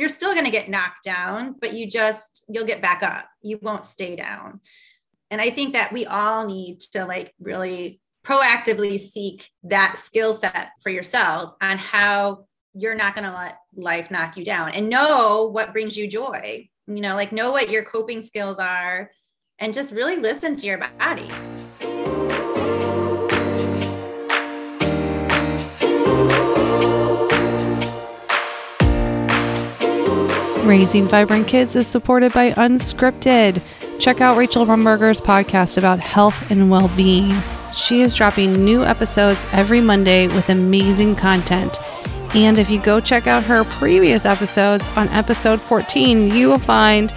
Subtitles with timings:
[0.00, 3.26] you're still going to get knocked down, but you just, you'll get back up.
[3.42, 4.60] You won't stay down.
[5.30, 10.70] And I think that we all need to like really proactively seek that skill set
[10.82, 15.50] for yourself on how you're not going to let life knock you down and know
[15.52, 16.68] what brings you joy.
[16.86, 19.10] You know, like know what your coping skills are
[19.58, 21.28] and just really listen to your body.
[30.70, 33.60] Raising Vibrant Kids is supported by Unscripted.
[33.98, 37.34] Check out Rachel Rumberger's podcast about health and well being.
[37.74, 41.76] She is dropping new episodes every Monday with amazing content.
[42.36, 47.12] And if you go check out her previous episodes on episode 14, you will find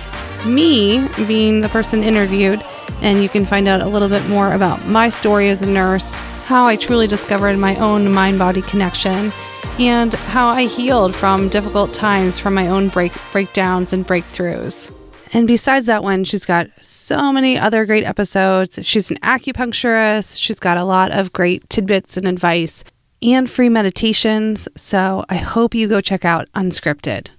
[0.48, 2.60] me being the person interviewed,
[3.04, 6.16] and you can find out a little bit more about my story as a nurse,
[6.46, 9.32] how I truly discovered my own mind body connection
[9.80, 14.94] and how I healed from difficult times from my own break breakdowns and breakthroughs.
[15.34, 18.78] And besides that one, she's got so many other great episodes.
[18.84, 20.38] She's an acupuncturist.
[20.38, 22.84] She's got a lot of great tidbits and advice
[23.24, 24.68] and free meditations.
[24.78, 27.30] So I hope you go check out Unscripted.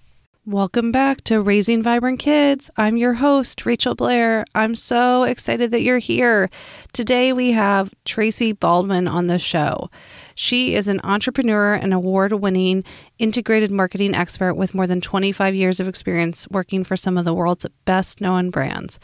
[0.47, 2.69] Welcome back to Raising Vibrant Kids.
[2.77, 4.44] I'm your host, Rachel Blair.
[4.55, 6.50] I'm so excited that you're here.
[6.92, 9.89] Today we have Tracy Baldwin on the show.
[10.35, 12.85] She is an entrepreneur and award winning
[13.19, 17.35] integrated marketing expert with more than 25 years of experience working for some of the
[17.35, 18.99] world's best known brands.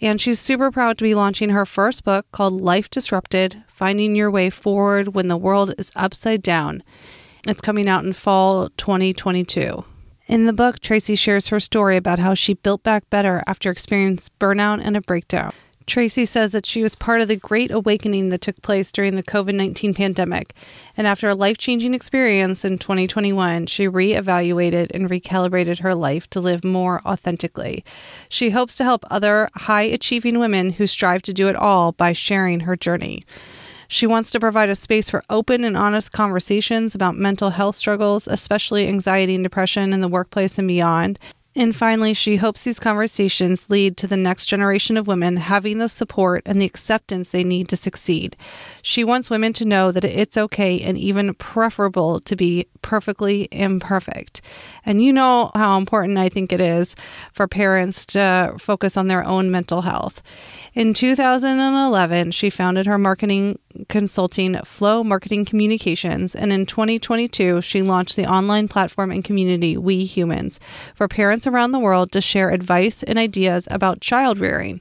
[0.00, 4.30] And she's super proud to be launching her first book called Life Disrupted Finding Your
[4.30, 6.82] Way Forward When the World is Upside Down.
[7.46, 9.84] It's coming out in fall 2022.
[10.26, 14.32] In the book, Tracy shares her story about how she built back better after experiencing
[14.38, 15.52] burnout and a breakdown.
[15.88, 19.22] Tracy says that she was part of the great awakening that took place during the
[19.22, 20.54] COVID 19 pandemic.
[20.98, 26.40] And after a life changing experience in 2021, she re-evaluated and recalibrated her life to
[26.40, 27.84] live more authentically.
[28.28, 32.12] She hopes to help other high achieving women who strive to do it all by
[32.12, 33.24] sharing her journey.
[33.90, 38.28] She wants to provide a space for open and honest conversations about mental health struggles,
[38.28, 41.18] especially anxiety and depression in the workplace and beyond,
[41.56, 45.88] and finally, she hopes these conversations lead to the next generation of women having the
[45.88, 48.36] support and the acceptance they need to succeed.
[48.82, 54.40] She wants women to know that it's okay and even preferable to be perfectly imperfect.
[54.84, 56.94] And you know how important I think it is
[57.32, 60.22] for parents to focus on their own mental health.
[60.74, 63.58] In 2011, she founded her marketing
[63.88, 70.58] consulting Flow Marketing Communications, and in 2022, she launched the online platform and community WeeHumans
[70.94, 74.80] for parents around the world to share advice and ideas about child rearing.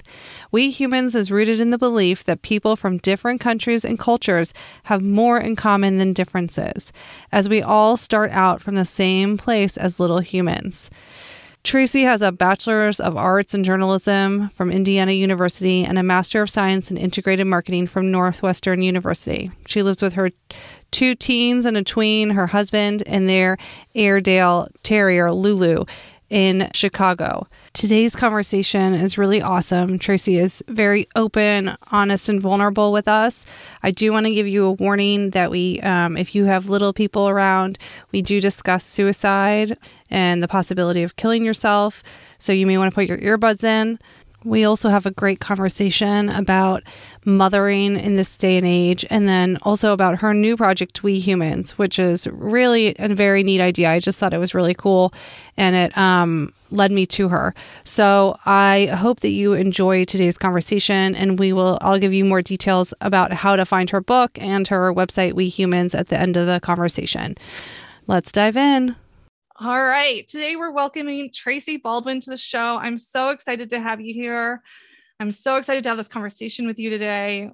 [0.54, 4.54] WeeHumans is rooted in the belief that people from different countries and cultures
[4.84, 6.92] have more in common than differences,
[7.32, 10.90] as we all start out from the same place as little humans.
[11.68, 16.50] Tracy has a bachelor's of arts in journalism from Indiana University and a master of
[16.50, 19.52] science in integrated marketing from Northwestern University.
[19.66, 20.32] She lives with her
[20.92, 23.58] two teens and a tween, her husband, and their
[23.96, 25.84] Airedale Terrier, Lulu,
[26.30, 27.48] in Chicago.
[27.78, 30.00] Today's conversation is really awesome.
[30.00, 33.46] Tracy is very open, honest, and vulnerable with us.
[33.84, 36.92] I do want to give you a warning that we, um, if you have little
[36.92, 37.78] people around,
[38.12, 39.78] we do discuss suicide
[40.10, 42.02] and the possibility of killing yourself.
[42.40, 44.00] So you may want to put your earbuds in.
[44.44, 46.84] We also have a great conversation about
[47.26, 51.98] mothering in this day and age, and then also about her new project, WeeHumans, which
[51.98, 53.90] is really a very neat idea.
[53.90, 55.12] I just thought it was really cool,
[55.58, 57.56] and it um, led me to her.
[57.84, 61.80] So I hope that you enjoy today's conversation, and we will.
[61.82, 65.98] I'll give you more details about how to find her book and her website, WeeHumans,
[65.98, 67.38] at the end of the conversation.
[68.06, 68.96] Let's dive in.
[69.60, 70.28] All right.
[70.28, 72.78] Today we're welcoming Tracy Baldwin to the show.
[72.78, 74.62] I'm so excited to have you here.
[75.20, 77.50] I'm so excited to have this conversation with you today.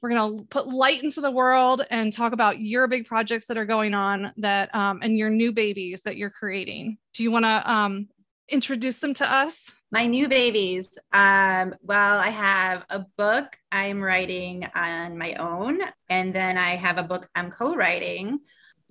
[0.00, 3.58] We're going to put light into the world and talk about your big projects that
[3.58, 6.98] are going on that um, and your new babies that you're creating.
[7.14, 8.08] Do you want to um,
[8.48, 9.72] introduce them to us?
[9.90, 11.00] My new babies.
[11.12, 16.98] Um, well, I have a book I'm writing on my own, and then I have
[16.98, 18.38] a book I'm co writing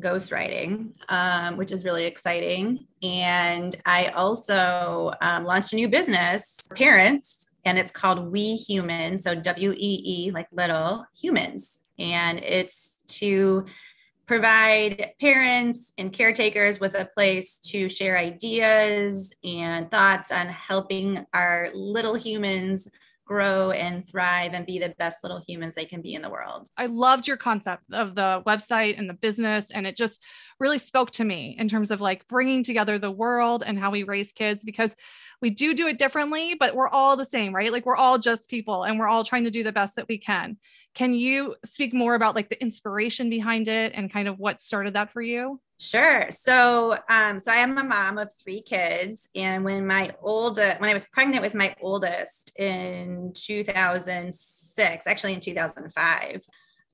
[0.02, 2.88] ghostwriting, um, which is really exciting.
[3.04, 9.20] And I also um, launched a new business for parents, and it's called WeeHumans.
[9.20, 11.82] So W E E, like little humans.
[11.98, 13.66] And it's to
[14.26, 21.70] provide parents and caretakers with a place to share ideas and thoughts on helping our
[21.74, 22.88] little humans
[23.30, 26.68] grow and thrive and be the best little humans they can be in the world.
[26.78, 30.20] I loved your concept of the website and the business, and it just
[30.60, 34.04] really spoke to me in terms of like bringing together the world and how we
[34.04, 34.96] raise kids because
[35.42, 37.72] we do do it differently, but we're all the same, right?
[37.72, 40.18] Like we're all just people and we're all trying to do the best that we
[40.18, 40.58] can.
[40.94, 44.96] Can you speak more about like the inspiration behind it and kind of what started
[44.96, 45.62] that for you?
[45.82, 46.28] Sure.
[46.30, 50.90] So, um, so I am a mom of three kids, and when my oldest, when
[50.90, 56.46] I was pregnant with my oldest in 2006, actually in 2005,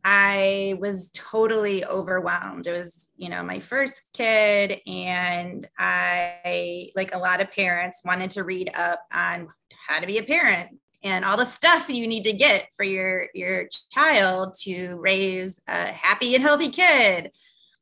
[0.07, 2.67] I was totally overwhelmed.
[2.67, 8.29] It was, you know, my first kid, and I, like a lot of parents, wanted
[8.31, 9.47] to read up on
[9.87, 13.29] how to be a parent and all the stuff you need to get for your
[13.33, 17.31] your child to raise a happy and healthy kid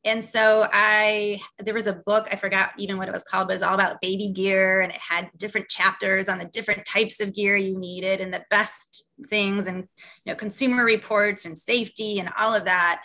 [0.06, 3.54] and so I, there was a book, I forgot even what it was called, but
[3.54, 7.22] it was all about baby gear and it had different chapters on the different types
[7.22, 9.88] of gear you needed and the best things and,
[10.26, 13.04] you know, consumer reports and safety and all of that.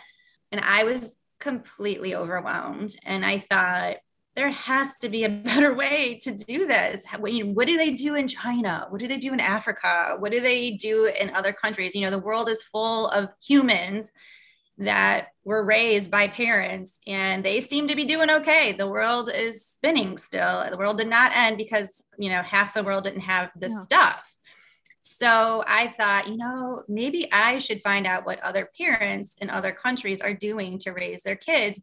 [0.50, 2.96] And I was completely overwhelmed.
[3.04, 3.96] And I thought,
[4.34, 7.06] there has to be a better way to do this.
[7.18, 8.86] What do they do in China?
[8.88, 10.16] What do they do in Africa?
[10.18, 11.94] What do they do in other countries?
[11.94, 14.12] You know, the world is full of humans
[14.78, 18.72] that were raised by parents and they seem to be doing okay.
[18.72, 20.64] The world is spinning still.
[20.70, 23.82] The world did not end because, you know, half the world didn't have this no.
[23.82, 24.36] stuff.
[25.02, 29.72] So I thought, you know, maybe I should find out what other parents in other
[29.72, 31.80] countries are doing to raise their kids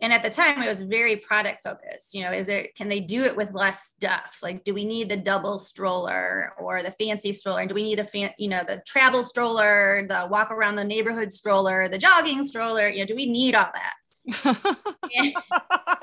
[0.00, 3.00] and at the time it was very product focused you know is it can they
[3.00, 7.32] do it with less stuff like do we need the double stroller or the fancy
[7.32, 10.84] stroller do we need a fan you know the travel stroller the walk around the
[10.84, 13.94] neighborhood stroller the jogging stroller you know do we need all that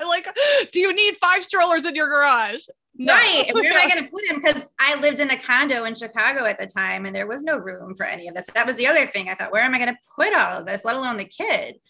[0.06, 0.28] like
[0.70, 2.62] do you need five strollers in your garage
[2.94, 3.14] no.
[3.14, 3.50] Right.
[3.54, 4.42] Where am I going to put him?
[4.42, 7.56] Because I lived in a condo in Chicago at the time and there was no
[7.56, 8.46] room for any of this.
[8.54, 9.30] That was the other thing.
[9.30, 11.80] I thought, where am I going to put all of this, let alone the kid?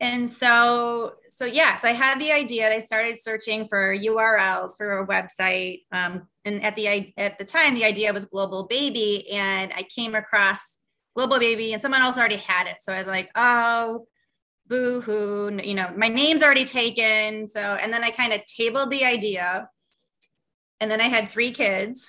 [0.00, 5.06] And so so yes i had the idea i started searching for urls for a
[5.06, 5.82] website.
[5.92, 10.14] Um, and at the at the time the idea was global baby and i came
[10.14, 10.78] across
[11.14, 12.76] global baby and someone else already had it.
[12.80, 14.06] So i was like oh
[14.66, 17.46] boo hoo you know my name's already taken.
[17.46, 19.68] So and then i kind of tabled the idea
[20.80, 22.08] and then i had three kids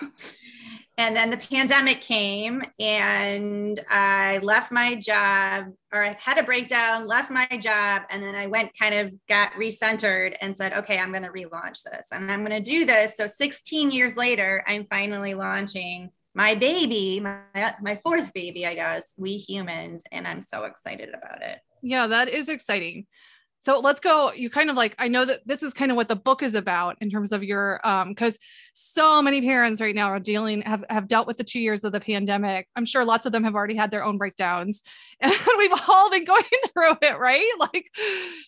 [0.98, 7.06] and then the pandemic came and i left my job or i had a breakdown
[7.06, 11.10] left my job and then i went kind of got recentered and said okay i'm
[11.10, 12.08] going to relaunch this.
[12.12, 13.16] And i'm going to do this.
[13.16, 19.14] So 16 years later i'm finally launching my baby my, my fourth baby i guess
[19.18, 21.58] WeeHumans and i'm so excited about it.
[21.82, 23.06] Yeah that is exciting
[23.58, 26.08] so let's go you kind of like i know that this is kind of what
[26.08, 28.38] the book is about in terms of your um because
[28.72, 31.92] so many parents right now are dealing have, have dealt with the two years of
[31.92, 32.68] the pandemic.
[32.76, 34.82] I'm sure lots of them have already had their own breakdowns.
[35.20, 37.50] And we've all been going through it right?
[37.58, 37.90] Like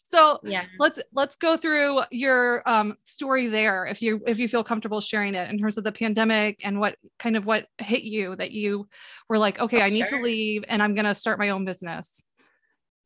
[0.08, 0.64] so yeah.
[0.78, 5.34] let's let's go through your um story there if you if you feel comfortable sharing
[5.34, 8.88] it in terms of the pandemic and what kind of what hit you that you
[9.28, 12.22] were like okay i need to leave and i'm going to start my own business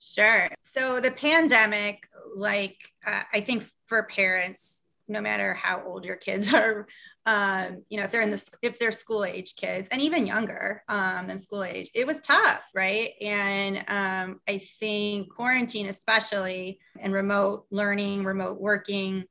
[0.04, 0.48] Sure.
[0.62, 2.06] So the pandemic,
[2.36, 6.86] like uh, I think for parents, no matter how old your kids are,
[7.26, 10.82] um, you know, if they're in the if they're school age kids and even younger
[10.88, 13.12] um, than school age, it was tough, right?
[13.22, 19.24] And um, I think quarantine, especially and remote learning, remote working,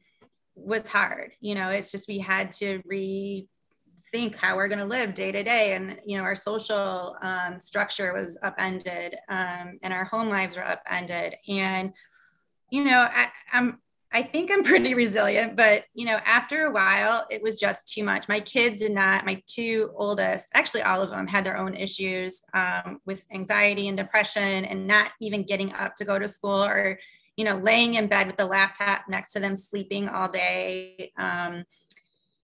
[0.55, 1.33] was hard.
[1.39, 3.47] You know, it's just we had to re
[4.13, 5.73] think how we're going to live day to day.
[5.73, 10.65] And you know our social um, structure was upended um, and our home lives were
[10.65, 11.35] upended.
[11.49, 11.93] And
[12.73, 13.77] you know I, i'm
[14.11, 18.03] i think i'm pretty resilient but you know after a while it was just too
[18.03, 18.27] much.
[18.27, 22.41] My kids did not my two oldest actually all of them had their own issues
[22.53, 26.97] um, with anxiety and depression and not even getting up to go to school or
[27.37, 31.63] you know laying in bed with the laptop next to them sleeping all day um,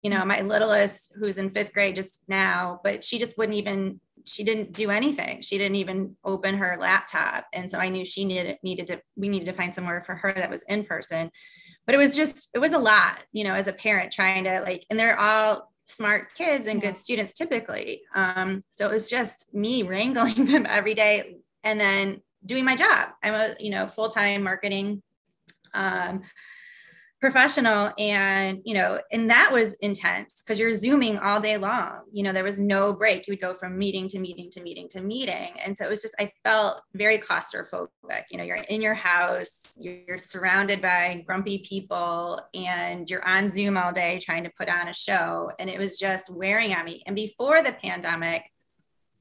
[0.05, 4.01] you know, my littlest who's in fifth grade just now, but she just wouldn't even,
[4.25, 5.41] she didn't do anything.
[5.41, 7.47] She didn't even open her laptop.
[7.55, 10.31] And so I knew she needed, needed to, we needed to find somewhere for her
[10.35, 11.31] that was in person.
[11.87, 14.61] But it was just, it was a lot, you know, as a parent trying to
[14.61, 18.03] like, and they're all smart kids and good students typically.
[18.15, 23.09] Um, so it was just me wrangling them every day and then doing my job.
[23.23, 25.03] I'm a, you know, full-time marketing
[25.73, 26.23] um,
[27.25, 32.03] professional and you know and that was intense because you're zooming all day long.
[32.13, 33.27] You know there was no break.
[33.27, 35.55] You would go from meeting to meeting to meeting to meeting.
[35.65, 38.25] And so it was just i felt very claustrophobic.
[38.31, 43.79] You know you're in your house you're surrounded by grumpy people and you're on zoom
[43.79, 45.51] all day trying to put on a show.
[45.59, 47.03] And it was just wearing on me.
[47.07, 48.43] And before the pandemic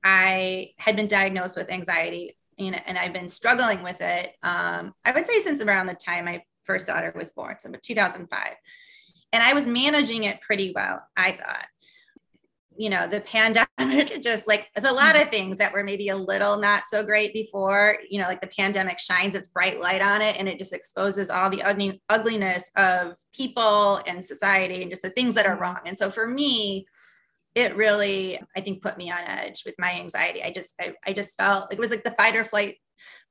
[0.04, 4.36] i had been diagnosed with anxiety and, and I've been struggling with it.
[4.44, 7.56] Um, I would say since around the time I first daughter was born.
[7.60, 8.54] So 2005.
[9.32, 11.68] And I was managing it pretty well, I thought.
[12.76, 13.68] You know, the pandemic
[14.22, 17.98] just like a lot of things that were maybe a little not so great before,
[18.10, 21.30] you know, like the pandemic shines its bright light on it and it just exposes
[21.30, 25.62] all the ugly, ugliness of people and society and just the things that are mm-hmm.
[25.62, 25.80] wrong.
[25.86, 26.88] And so for me,
[27.56, 31.14] it really i think put me on edge with my anxiety i just I, I
[31.14, 32.78] just felt it was like the fight or flight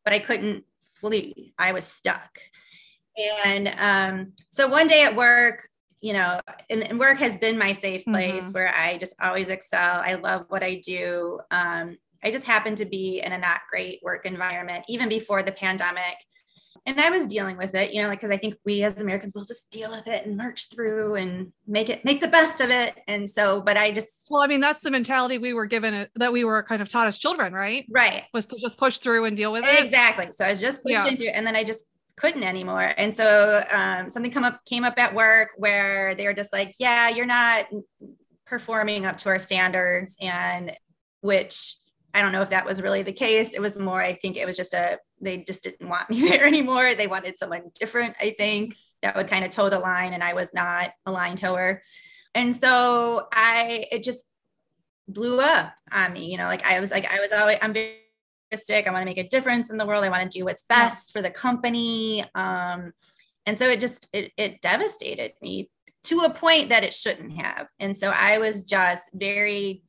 [0.04, 2.38] but i couldn't flee i was stuck
[3.44, 5.68] and um, so one day at work
[6.00, 8.52] you know and, and work has been my safe place mm-hmm.
[8.52, 12.84] where i just always excel i love what i do um, i just happened to
[12.84, 16.16] be in a not great work environment even before the pandemic
[16.84, 19.32] and I was dealing with it, you know, like because I think we as Americans
[19.34, 22.70] will just deal with it and march through and make it make the best of
[22.70, 22.98] it.
[23.06, 26.06] And so, but I just well, I mean, that's the mentality we were given uh,
[26.16, 27.86] that we were kind of taught as children, right?
[27.88, 28.24] Right.
[28.34, 29.84] Was to just push through and deal with it.
[29.84, 30.32] Exactly.
[30.32, 31.14] So I was just pushing yeah.
[31.14, 31.84] through, and then I just
[32.16, 32.92] couldn't anymore.
[32.96, 36.74] And so um, something come up came up at work where they were just like,
[36.78, 37.66] "Yeah, you're not
[38.46, 40.76] performing up to our standards," and
[41.20, 41.76] which
[42.14, 43.54] I don't know if that was really the case.
[43.54, 46.46] It was more, I think it was just a, they just didn't want me there
[46.46, 46.94] anymore.
[46.94, 50.12] They wanted someone different, I think, that would kind of toe the line.
[50.12, 51.80] And I was not a line tower.
[52.34, 54.24] And so I, it just
[55.08, 57.96] blew up on me, you know, like I was like, I was always, I'm very
[58.52, 60.04] I want to make a difference in the world.
[60.04, 62.24] I want to do what's best for the company.
[62.34, 62.92] Um,
[63.46, 65.70] and so it just, it, it devastated me
[66.04, 67.68] to a point that it shouldn't have.
[67.78, 69.82] And so I was just very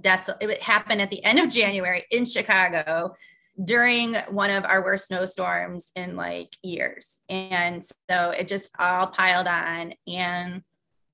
[0.00, 0.42] desolate.
[0.42, 3.14] It happened at the end of January in Chicago
[3.62, 7.20] during one of our worst snowstorms in like years.
[7.28, 9.94] And so it just all piled on.
[10.06, 10.62] And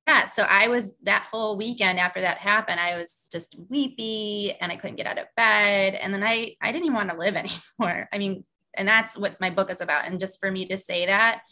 [0.09, 4.73] yeah, so I was that whole weekend after that happened, I was just weepy and
[4.73, 5.95] I couldn't get out of bed.
[5.97, 7.37] And then I, I didn't even want to live
[7.79, 8.09] anymore.
[8.11, 10.07] I mean, and that's what my book is about.
[10.07, 11.43] And just for me to say that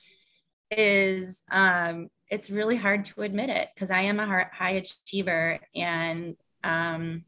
[0.71, 6.37] is, um, it's really hard to admit it because I am a high achiever and
[6.65, 7.25] um,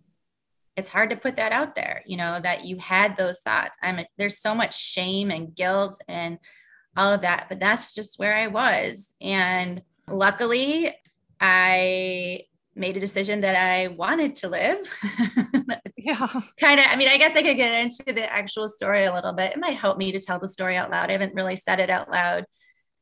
[0.79, 3.77] it's hard to put that out there, you know, that you had those thoughts.
[3.83, 6.39] I'm there's so much shame and guilt and
[6.97, 9.13] all of that, but that's just where I was.
[9.21, 10.95] And luckily,
[11.41, 12.43] I
[12.75, 14.79] made a decision that I wanted to live.
[15.97, 16.27] yeah.
[16.61, 19.33] kind of, I mean, I guess I could get into the actual story a little
[19.33, 19.53] bit.
[19.53, 21.11] It might help me to tell the story out loud.
[21.11, 22.45] I haven't really said it out loud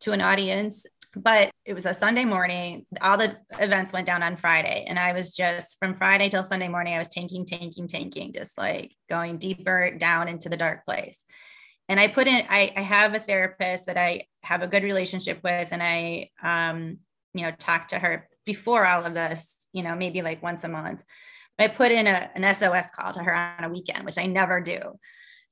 [0.00, 2.84] to an audience but it was a Sunday morning.
[3.00, 4.84] All the events went down on Friday.
[4.86, 8.58] And I was just from Friday till Sunday morning, I was tanking, tanking, tanking, just
[8.58, 11.24] like going deeper down into the dark place.
[11.88, 15.40] And I put in, I, I have a therapist that I have a good relationship
[15.42, 15.68] with.
[15.72, 16.98] And I, um,
[17.36, 20.68] you know, talk to her before all of this, you know, maybe like once a
[20.68, 21.04] month.
[21.58, 24.60] I put in a, an SOS call to her on a weekend, which I never
[24.60, 24.78] do.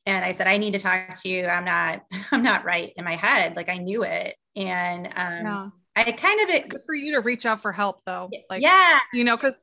[0.07, 1.47] And I said, I need to talk to you.
[1.47, 3.57] I'm not, I'm not right in my head.
[3.57, 5.69] Like I knew it and um, yeah.
[5.97, 8.31] I kind of it good for you to reach out for help though.
[8.51, 9.55] Like yeah, you know, because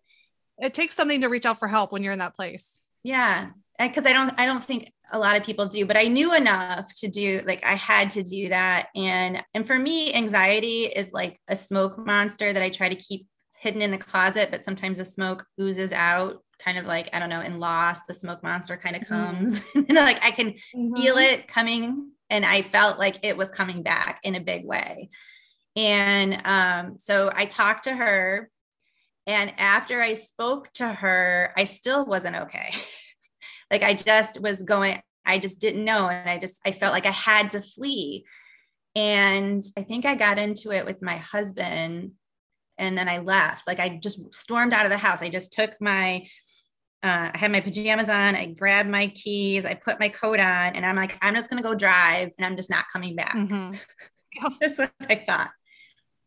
[0.58, 2.80] it takes something to reach out for help when you're in that place.
[3.04, 3.50] Yeah,
[3.88, 6.94] because I don't I don't think a lot of people do, but I knew enough
[7.00, 8.88] to do like I had to do that.
[8.96, 13.28] And and for me, anxiety is like a smoke monster that I try to keep
[13.60, 17.30] hidden in the closet, but sometimes the smoke oozes out kind of like I don't
[17.30, 19.38] know in Lost, the smoke monster kind of mm-hmm.
[19.38, 19.86] comes, mm.
[19.90, 20.96] and like I can mm-hmm.
[20.96, 25.10] feel it coming and I felt like it was coming back in a big way.
[25.76, 28.50] And um, so I talked to her.
[29.28, 32.74] And after I spoke to her, I still wasn't okay.
[33.72, 36.10] like I just was going, I just didn't know.
[36.10, 38.26] And I just, I felt like I had to flee.
[38.96, 42.12] And I think I got into it with my husband
[42.78, 43.68] and then I left.
[43.68, 45.22] Like I just stormed out of the house.
[45.22, 46.26] I just took my
[47.04, 48.36] uh, I had my pajamas on.
[48.36, 49.66] I grabbed my keys.
[49.66, 52.56] I put my coat on, and I'm like, I'm just gonna go drive, and I'm
[52.56, 53.36] just not coming back.
[53.36, 53.74] Mm-hmm.
[54.62, 55.50] That's what I thought.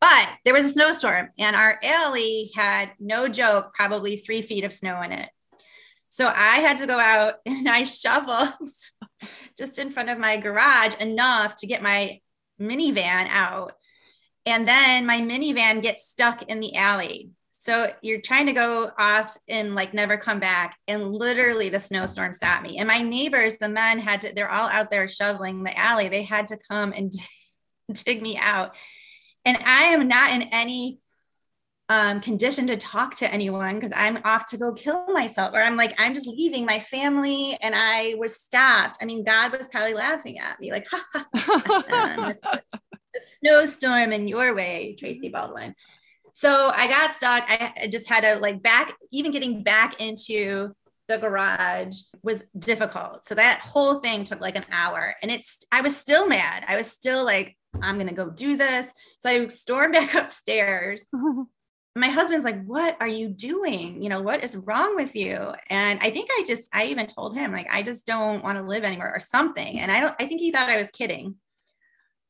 [0.00, 4.72] But there was a snowstorm, and our alley had no joke, probably three feet of
[4.72, 5.28] snow in it.
[6.14, 8.52] So I had to go out and I shoveled
[9.58, 12.20] just in front of my garage enough to get my
[12.60, 13.72] minivan out.
[14.46, 17.30] And then my minivan gets stuck in the alley.
[17.50, 20.76] So you're trying to go off and like never come back.
[20.86, 22.78] And literally the snowstorm stopped me.
[22.78, 26.08] And my neighbors, the men had to, they're all out there shoveling the alley.
[26.08, 27.12] They had to come and
[28.04, 28.76] dig me out.
[29.44, 31.00] And I am not in any
[31.88, 35.76] um, condition to talk to anyone because I'm off to go kill myself, or I'm
[35.76, 38.98] like, I'm just leaving my family and I was stopped.
[39.02, 44.26] I mean, God was probably laughing at me, like, ha, ha, ha, a snowstorm in
[44.26, 45.74] your way, Tracy Baldwin
[46.34, 47.44] so I got stuck.
[47.48, 50.74] I just had to like back, even getting back into
[51.06, 53.24] the garage was difficult.
[53.24, 56.64] So that whole thing took like an hour and it's, I was still mad.
[56.66, 58.92] I was still like, I'm going to go do this.
[59.18, 61.06] So I stormed back upstairs.
[61.96, 64.02] My husband's like, What are you doing?
[64.02, 65.38] You know, what is wrong with you?
[65.70, 68.64] And I think I just, I even told him, like, I just don't want to
[68.64, 69.78] live anymore or something.
[69.78, 71.36] And I don't, I think he thought I was kidding.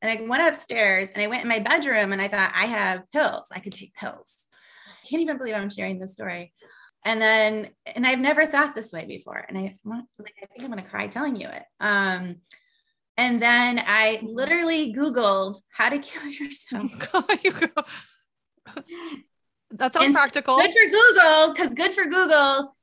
[0.01, 3.09] And I went upstairs and I went in my bedroom and I thought, I have
[3.11, 3.47] pills.
[3.51, 4.47] I could take pills.
[4.87, 6.53] I can't even believe I'm sharing this story.
[7.03, 9.45] And then, and I've never thought this way before.
[9.47, 11.63] And I, like, I think I'm going to cry telling you it.
[11.79, 12.37] Um,
[13.17, 16.91] and then I literally Googled how to kill yourself.
[19.71, 20.57] that sounds and practical.
[20.57, 22.75] Good for Google, because good for Google,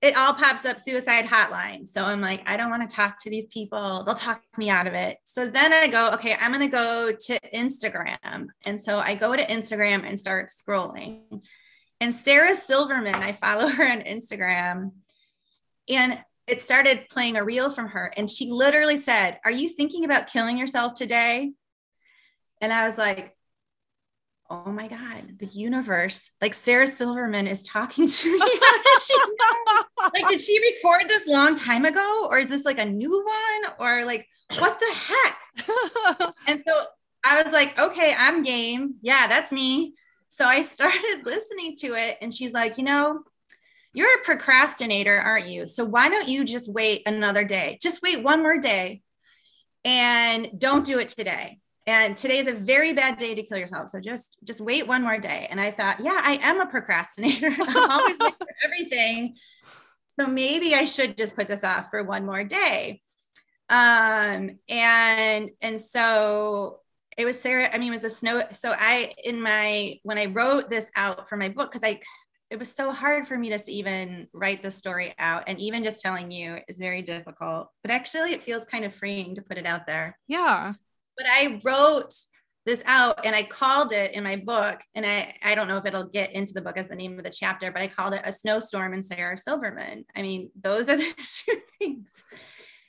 [0.00, 1.86] it all pops up suicide hotline.
[1.86, 4.02] So I'm like, I don't want to talk to these people.
[4.02, 5.18] They'll talk me out of it.
[5.24, 8.48] So then I go, okay, I'm going to go to Instagram.
[8.66, 11.42] And so I go to Instagram and start scrolling.
[12.00, 14.90] And Sarah Silverman, I follow her on Instagram.
[15.88, 20.04] And it started playing a reel from her and she literally said are you thinking
[20.04, 21.52] about killing yourself today
[22.60, 23.36] and i was like
[24.52, 28.38] oh my god the universe like sarah silverman is talking to me
[30.14, 33.72] like did she record this long time ago or is this like a new one
[33.78, 34.26] or like
[34.58, 36.84] what the heck and so
[37.24, 39.94] i was like okay i'm game yeah that's me
[40.28, 43.22] so i started listening to it and she's like you know
[43.94, 45.66] you're a procrastinator, aren't you?
[45.66, 47.78] So why don't you just wait another day?
[47.82, 49.02] Just wait one more day
[49.84, 51.58] and don't do it today.
[51.86, 53.88] And today is a very bad day to kill yourself.
[53.88, 55.48] So just just wait one more day.
[55.50, 57.50] And I thought, yeah, I am a procrastinator.
[57.60, 59.36] I'm always late for everything.
[60.18, 63.00] So maybe I should just put this off for one more day.
[63.68, 66.80] Um, and and so
[67.18, 67.68] it was Sarah.
[67.72, 68.44] I mean, it was a snow.
[68.52, 72.00] So I in my when I wrote this out for my book, because I
[72.52, 75.82] it was so hard for me just to even write the story out and even
[75.82, 79.56] just telling you is very difficult but actually it feels kind of freeing to put
[79.56, 80.74] it out there yeah
[81.22, 82.12] but i wrote
[82.64, 85.86] this out and i called it in my book and i i don't know if
[85.86, 88.22] it'll get into the book as the name of the chapter but i called it
[88.24, 91.14] a snowstorm and sarah silverman i mean those are the
[91.46, 92.24] two things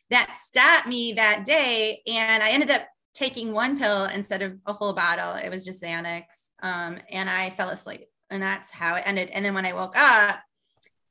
[0.10, 4.74] that stopped me that day and i ended up taking one pill instead of a
[4.74, 9.04] whole bottle it was just xanax um, and i fell asleep and that's how it
[9.06, 9.30] ended.
[9.30, 10.40] And then when I woke up,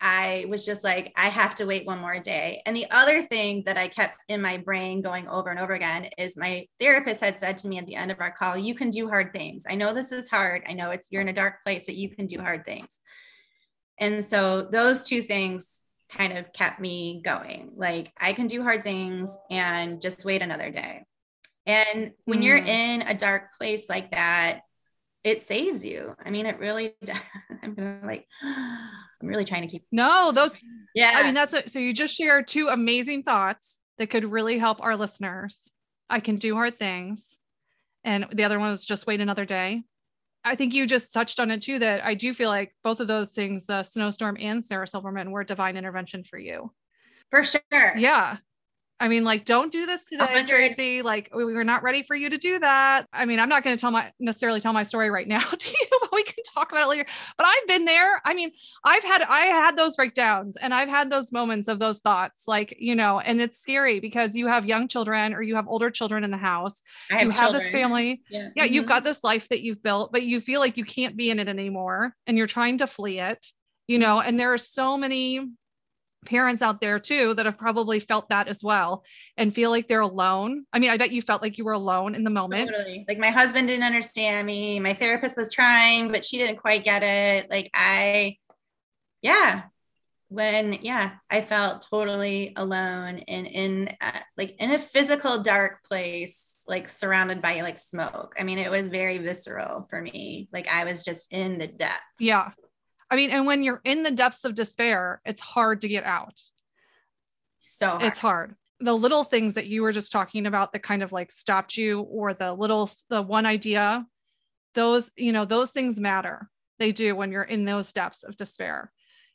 [0.05, 2.61] I was just like, I have to wait one more day.
[2.67, 6.11] And the other thing that I kept in my brain going over and over again
[6.19, 8.91] is my therapist had said to me at the end of our call, you can
[8.91, 9.65] do hard things.
[9.71, 10.65] I know this is hard.
[10.69, 12.99] I know it's you're in a dark place, but you can do hard things.
[13.97, 17.71] And so those two things kind of kept me going.
[17.77, 21.05] Like I can do hard things and just wait another day.
[21.65, 22.43] And when mm.
[22.43, 24.63] you're in a dark place like that,
[25.23, 26.15] it saves you.
[26.25, 27.17] I mean, it really, does.
[27.63, 28.27] I'm gonna like,
[29.23, 29.85] I'm really trying to keep.
[29.93, 30.59] No, those,
[30.95, 31.13] yeah.
[31.15, 31.71] I mean, that's it.
[31.71, 35.71] So you just share two amazing thoughts that could really help our listeners.
[36.11, 37.39] I can do hard things.
[38.05, 39.85] And the other one was just wait another day.
[40.45, 43.07] I think you just touched on it too, that I do feel like both of
[43.07, 46.73] those things, the snowstorm and Sarah Silverman were divine intervention for you.
[47.31, 47.63] For sure.
[47.97, 48.39] Yeah.
[48.99, 50.49] I mean, like, don't do this today, 100.
[50.49, 51.03] Tracy.
[51.03, 53.07] Like, we were not ready for you to do that.
[53.13, 55.69] I mean, I'm not going to tell my necessarily tell my story right now to
[55.69, 57.07] you, we can talk about it later.
[57.37, 58.21] But I've been there.
[58.25, 58.53] I mean,
[58.85, 62.77] I've had I had those breakdowns and I've had those moments of those thoughts, like,
[62.79, 66.25] you know, and it's scary because you have young children or you have older children
[66.25, 66.83] in the house.
[67.11, 67.55] Have you children.
[67.55, 68.23] have this family.
[68.29, 68.75] Yeah, yeah mm-hmm.
[68.75, 71.39] you've got this life that you've built, but you feel like you can't be in
[71.39, 73.47] it anymore and you're trying to flee it,
[73.87, 75.49] you know, and there are so many
[76.25, 79.05] parents out there too that have probably felt that as well
[79.37, 80.65] and feel like they're alone.
[80.73, 82.71] I mean, I bet you felt like you were alone in the moment.
[82.75, 83.05] Totally.
[83.09, 84.81] Like my husband didn't understand me.
[84.81, 87.51] My therapist was trying, but she didn't quite get it.
[87.51, 88.37] Like I,
[89.21, 89.63] yeah,
[90.33, 96.57] when yeah, I felt totally alone and in uh, like in a physical dark place,
[96.67, 98.35] like surrounded by like smoke.
[98.41, 100.49] I mean, it was very visceral for me.
[100.51, 102.01] Like I was just in the depths.
[102.19, 102.51] Yeah.
[103.13, 106.41] I mean, and when you're in the depths of despair, it's hard to get out.
[107.59, 108.03] So hard.
[108.03, 108.55] it's hard.
[108.81, 112.01] The little things that you were just talking about that kind of like stopped you,
[112.01, 114.07] or the little, the one idea,
[114.75, 116.49] those, you know, those things matter.
[116.79, 118.91] They do when you're in those depths of despair.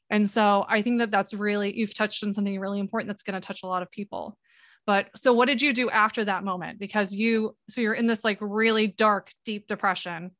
[0.09, 3.39] And so I think that that's really, you've touched on something really important that's going
[3.39, 4.39] to touch a lot of people.
[4.87, 6.79] But so what did you do after that moment?
[6.79, 10.31] Because you, so you're in this like really dark, deep depression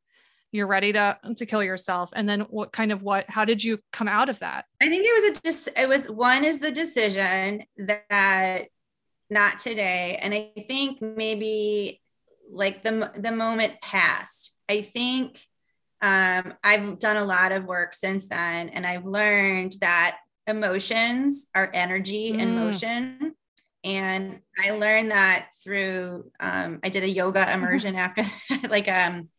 [0.51, 2.09] you're ready to to kill yourself?
[2.15, 4.65] And then what kind of what how did you come out of that?
[4.81, 8.67] I think it was a dis- it was one is the decision that
[9.29, 10.17] not today.
[10.21, 12.01] And i think maybe
[12.49, 14.55] like the the moment passed.
[14.69, 15.41] I think
[16.01, 21.69] um, i've done a lot of work since then and i've learned that emotions are
[21.73, 22.41] energy mm.
[22.41, 23.35] and motion.
[23.83, 27.63] And I learned that through um, I did a yoga mm-hmm.
[27.63, 28.23] immersion after
[28.69, 29.29] like um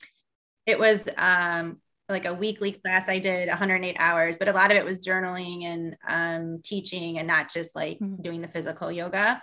[0.68, 4.76] it was um like a weekly class I did 108 hours, but a lot of
[4.76, 8.22] it was journaling and um, teaching and not just like mm-hmm.
[8.22, 9.42] doing the physical yoga.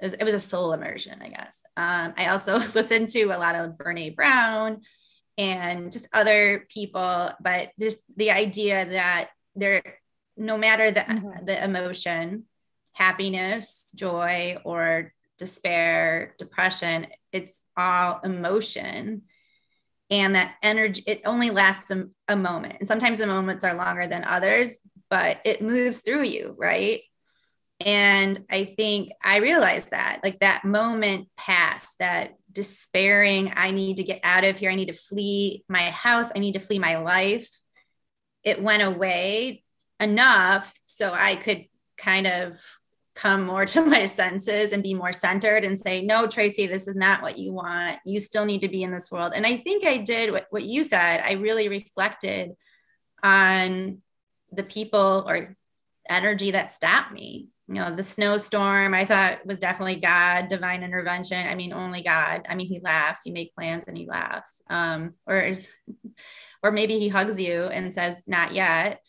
[0.00, 1.58] It was, it was, a soul immersion, I guess.
[1.76, 4.82] Um, I also listened to a lot of Brene Brown
[5.36, 9.82] and just other people, but just the idea that there,
[10.36, 11.44] no matter the, mm-hmm.
[11.44, 12.44] the emotion,
[12.92, 19.22] happiness, joy, or despair, depression, it's all emotion
[20.10, 22.76] and that energy it only lasts a, a, moment.
[22.80, 27.00] And sometimes the moments are longer than others but it moves through you right?
[27.84, 34.02] And i think i realized that like that moment passed that despairing i need to
[34.02, 36.98] get out of here i need to flee my house i need to flee my
[36.98, 37.48] life
[38.44, 39.64] it went away
[39.98, 41.64] enough so i could
[41.96, 42.60] kind of
[43.14, 46.96] come more to my senses and be more centered and say, no, Tracy, this is
[46.96, 47.98] not what you want.
[48.04, 49.32] You still need to be in this world.
[49.34, 51.20] And I think I did what, what you said.
[51.20, 52.52] I really reflected
[53.22, 54.02] on
[54.52, 55.56] the people or
[56.08, 57.48] energy that stopped me.
[57.68, 61.46] You know, the snowstorm, I thought was definitely God, divine intervention.
[61.46, 62.46] I mean, only God.
[62.48, 64.60] I mean, he laughs, you make plans and he laughs.
[64.68, 65.68] Um, or is,
[66.64, 69.00] or maybe he hugs you and says, not yet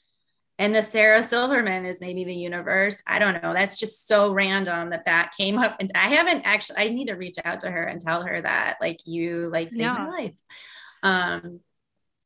[0.61, 3.01] and the Sarah Silverman is maybe the universe.
[3.07, 3.51] I don't know.
[3.51, 5.75] That's just so random that that came up.
[5.79, 8.77] And I haven't actually, I need to reach out to her and tell her that
[8.79, 9.93] like you like saved yeah.
[9.93, 10.39] my life.
[11.01, 11.61] Um,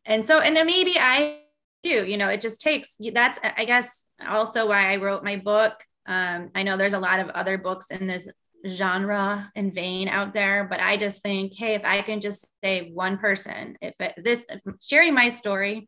[0.04, 1.44] and so, and then maybe I
[1.82, 5.82] do, you know, it just takes, that's, I guess also why I wrote my book.
[6.06, 8.28] Um, I know there's a lot of other books in this
[8.68, 12.92] genre and vein out there, but I just think, Hey, if I can just say
[12.92, 15.88] one person, if it, this, if sharing my story,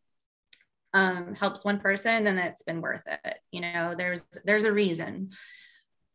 [0.98, 3.36] um, helps one person, then it's been worth it.
[3.52, 5.30] You know, there's there's a reason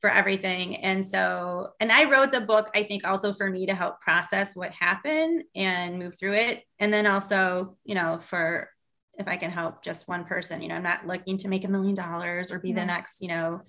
[0.00, 0.76] for everything.
[0.76, 4.56] And so, and I wrote the book, I think also for me to help process
[4.56, 6.64] what happened and move through it.
[6.80, 8.68] And then also, you know, for
[9.14, 11.68] if I can help just one person, you know, I'm not looking to make a
[11.68, 12.80] million dollars or be yeah.
[12.80, 13.62] the next, you know,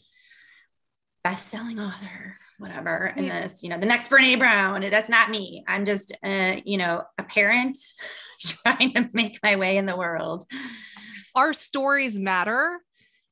[1.23, 3.13] best selling author, whatever.
[3.15, 5.63] And this, you know, the next Brene Brown, that's not me.
[5.67, 7.78] I'm just, uh, you know, a parent
[8.41, 10.45] trying to make my way in the world
[11.36, 12.80] our stories matter.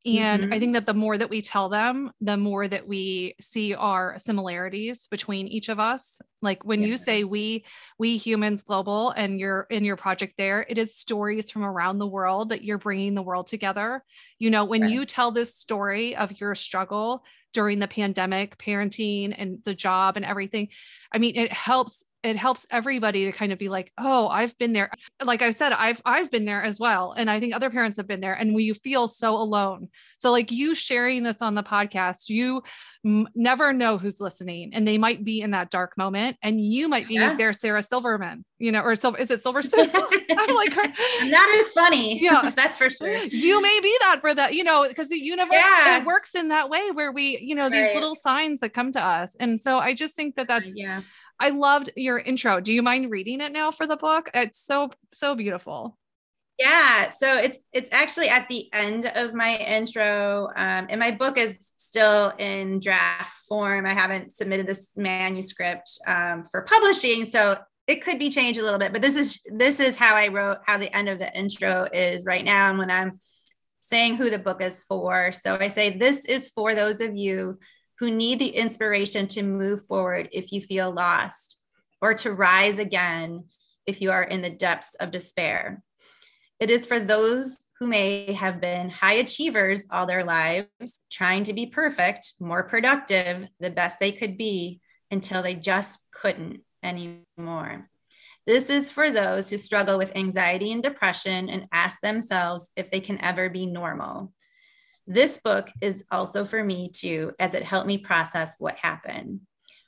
[0.03, 0.53] And mm-hmm.
[0.53, 4.17] I think that the more that we tell them, the more that we see our
[4.17, 6.19] similarities between each of us.
[6.41, 6.87] Like when yeah.
[6.87, 7.65] you say we,
[7.99, 12.07] we humans global, and you're in your project there, it is stories from around the
[12.07, 14.03] world that you're bringing the world together.
[14.39, 14.91] You know, when right.
[14.91, 20.25] you tell this story of your struggle during the pandemic, parenting and the job and
[20.25, 20.69] everything,
[21.11, 24.73] I mean, it helps it helps everybody to kind of be like oh i've been
[24.73, 24.91] there.
[25.23, 28.07] Like i said i've i've been there as well and i think other parents have
[28.07, 29.89] been there and we feel so alone.
[30.17, 32.63] So like you sharing this on the podcast you
[33.05, 36.87] m- never know who's listening and they might be in that dark moment and you
[36.87, 37.35] might be yeah.
[37.35, 39.89] their sarah silverman you know or silver is it silverstone
[40.37, 40.87] i'm like her.
[41.29, 42.21] That is funny.
[42.21, 42.49] Yeah.
[42.55, 43.23] That's for sure.
[43.25, 45.99] You may be that for that you know because the universe yeah.
[45.99, 49.01] it works in that way where we you know these little signs that come to
[49.01, 51.01] us and so i just think that uh, that's yeah
[51.41, 52.61] I loved your intro.
[52.61, 54.29] Do you mind reading it now for the book?
[54.35, 55.97] It's so so beautiful.
[56.59, 61.39] Yeah, so it's it's actually at the end of my intro, um, and my book
[61.39, 63.87] is still in draft form.
[63.87, 68.77] I haven't submitted this manuscript um, for publishing, so it could be changed a little
[68.77, 68.93] bit.
[68.93, 72.23] But this is this is how I wrote how the end of the intro is
[72.23, 73.17] right now, and when I'm
[73.79, 75.31] saying who the book is for.
[75.31, 77.57] So I say this is for those of you
[78.01, 81.55] who need the inspiration to move forward if you feel lost
[82.01, 83.45] or to rise again
[83.85, 85.83] if you are in the depths of despair.
[86.59, 91.53] It is for those who may have been high achievers all their lives, trying to
[91.53, 97.87] be perfect, more productive, the best they could be until they just couldn't anymore.
[98.47, 102.99] This is for those who struggle with anxiety and depression and ask themselves if they
[102.99, 104.33] can ever be normal.
[105.07, 109.41] This book is also for me too, as it helped me process what happened.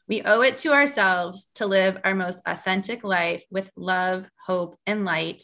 [0.08, 5.06] We owe it to ourselves to live our most authentic life with love, hope, and
[5.06, 5.43] light,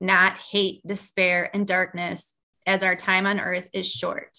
[0.00, 2.34] not hate, despair, and darkness,
[2.66, 4.38] as our time on earth is short.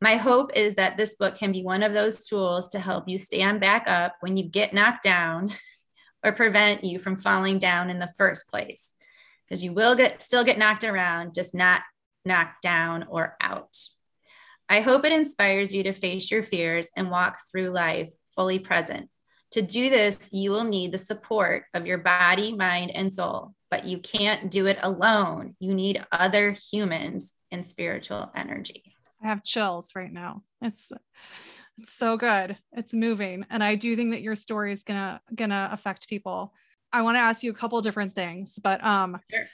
[0.00, 3.18] My hope is that this book can be one of those tools to help you
[3.18, 5.48] stand back up when you get knocked down
[6.24, 8.90] or prevent you from falling down in the first place.
[9.48, 11.82] Because you will get still get knocked around, just not
[12.24, 13.78] knocked down or out.
[14.72, 19.10] I hope it inspires you to face your fears and walk through life fully present.
[19.50, 23.84] To do this, you will need the support of your body, mind, and soul, but
[23.84, 25.56] you can't do it alone.
[25.60, 28.96] You need other humans and spiritual energy.
[29.22, 30.42] I have chills right now.
[30.62, 30.90] It's
[31.76, 32.56] It's so good.
[32.72, 33.44] It's moving.
[33.50, 36.54] And I do think that your story is gonna gonna affect people.
[36.94, 39.44] I want to ask you a couple different things, but um sure.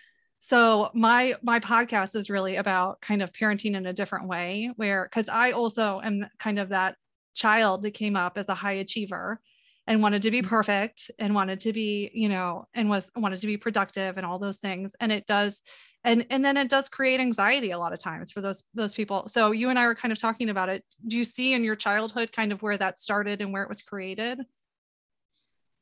[0.40, 5.04] So my my podcast is really about kind of parenting in a different way where
[5.04, 6.96] because I also am kind of that
[7.34, 9.40] child that came up as a high achiever
[9.86, 10.48] and wanted to be mm-hmm.
[10.48, 14.38] perfect and wanted to be you know and was wanted to be productive and all
[14.38, 14.92] those things.
[15.00, 15.60] And it does
[16.04, 19.28] and and then it does create anxiety a lot of times for those those people.
[19.28, 20.84] So you and i were kind of talking about it.
[21.06, 23.82] Do you see in your childhood kind of where that started and where it was
[23.82, 24.40] created?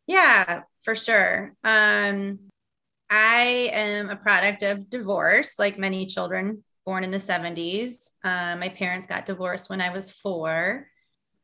[0.06, 1.52] Yeah for sure.
[1.62, 2.38] Um
[3.10, 8.68] i am a product of divorce like many children born in the 70s um, my
[8.68, 10.86] parents got divorced when i was four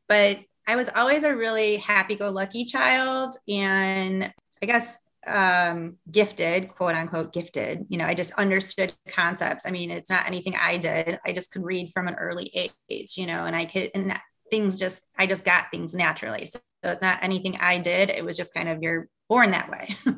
[0.07, 4.97] but i was always a really happy-go-lucky child and i guess
[5.27, 7.85] um, gifted, quote unquote, gifted.
[7.89, 9.65] You know, I just understood concepts.
[9.65, 11.19] I mean, it's not anything I did.
[11.25, 14.77] I just could read from an early age, you know, and I could, and things
[14.77, 16.45] just, I just got things naturally.
[16.45, 18.09] So it's not anything I did.
[18.09, 19.95] It was just kind of you're born that way.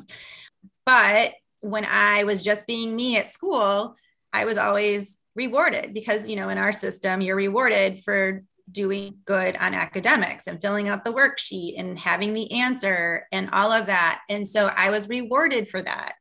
[0.86, 3.96] but when I was just being me at school,
[4.32, 9.56] I was always rewarded because, you know, in our system, you're rewarded for doing good
[9.56, 14.22] on academics and filling out the worksheet and having the answer and all of that.
[14.28, 16.14] And so I was rewarded for that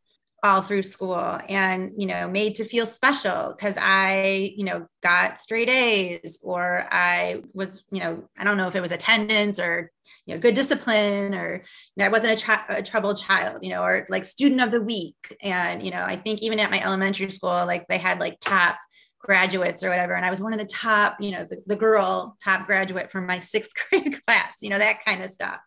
[0.45, 5.39] all through school and you know made to feel special because i you know got
[5.39, 9.91] straight a's or i was you know i don't know if it was attendance or
[10.27, 11.62] you know good discipline or you
[11.97, 14.81] know, i wasn't a, tra- a troubled child you know or like student of the
[14.81, 18.39] week and you know i think even at my elementary school like they had like
[18.39, 18.77] top
[19.25, 20.13] graduates or whatever.
[20.13, 23.25] And I was one of the top, you know, the, the girl top graduate from
[23.25, 25.60] my sixth grade class, you know, that kind of stuff.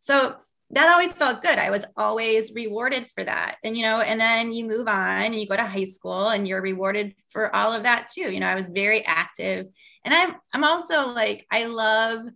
[0.00, 0.36] So
[0.72, 1.58] that always felt good.
[1.58, 3.56] I was always rewarded for that.
[3.62, 6.48] And, you know, and then you move on and you go to high school and
[6.48, 8.32] you're rewarded for all of that too.
[8.32, 9.66] You know, I was very active.
[10.04, 12.26] And I'm I'm also like, I love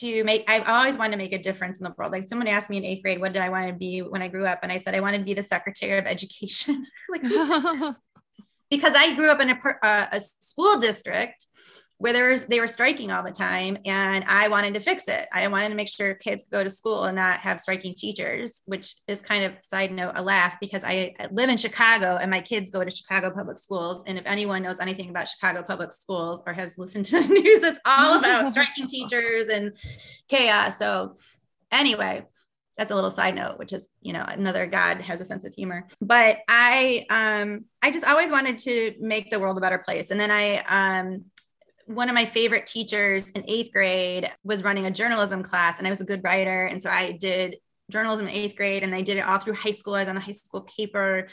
[0.00, 2.10] to make I've always wanted to make a difference in the world.
[2.10, 4.28] Like someone asked me in eighth grade, what did I want to be when I
[4.28, 4.60] grew up?
[4.64, 6.84] And I said I wanted to be the secretary of education.
[7.08, 7.22] like
[8.70, 11.46] because I grew up in a, uh, a school district
[11.98, 15.26] where there was, they were striking all the time and I wanted to fix it.
[15.32, 18.96] I wanted to make sure kids go to school and not have striking teachers, which
[19.06, 22.70] is kind of side note a laugh because I, live in Chicago and my kids
[22.70, 24.02] go to Chicago public schools.
[24.06, 27.62] And if anyone knows anything about Chicago public schools or has listened to the news,
[27.62, 29.74] it's all about striking teachers and
[30.28, 30.78] chaos.
[30.78, 31.14] So
[31.70, 32.26] anyway,
[32.76, 35.54] that's a little side note which is you know another god has a sense of
[35.54, 40.10] humor but i um i just always wanted to make the world a better place
[40.10, 41.24] and then i um
[41.86, 45.90] one of my favorite teachers in eighth grade was running a journalism class and i
[45.90, 46.66] was a good writer.
[46.66, 47.56] And so i did
[47.90, 49.94] journalism in eighth grade and i did it all through high school.
[49.94, 51.28] I was on the high school paper.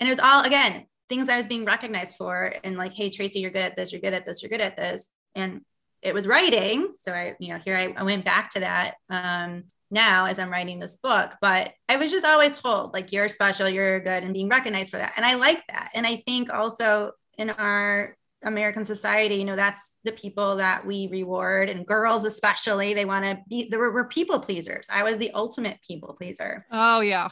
[0.00, 3.40] And it was all again things i was being recognized for and like hey tracy
[3.40, 5.08] you're good at this you're good at this you're good at this.
[5.34, 5.62] And
[6.00, 6.94] it was writing.
[6.96, 10.50] So i you know here i, I went back to that um, now as I'm
[10.50, 14.32] writing this book, but I was just always told like you're special, you're good, and
[14.32, 15.12] being recognized for that.
[15.16, 15.90] And I like that.
[15.94, 21.08] And I think also in our American society, you know, that's the people that we
[21.10, 23.68] reward, and girls especially, they want to be.
[23.68, 24.88] There were, were people pleasers.
[24.92, 26.66] I was the ultimate people pleaser.
[26.70, 27.28] Oh yeah.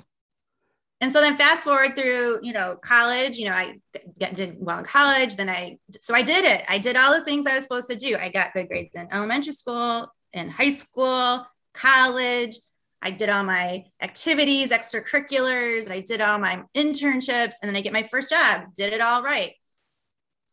[1.03, 3.79] And so then fast forward through, you know, college, you know, I
[4.19, 5.37] did well in college.
[5.37, 6.63] Then I, so I did it.
[6.69, 8.19] I did all the things I was supposed to do.
[8.19, 12.59] I got good grades in elementary school, in high school, college.
[13.03, 17.95] I did all my activities, extracurriculars, I did all my internships, and then I get
[17.95, 19.53] my first job, did it all right.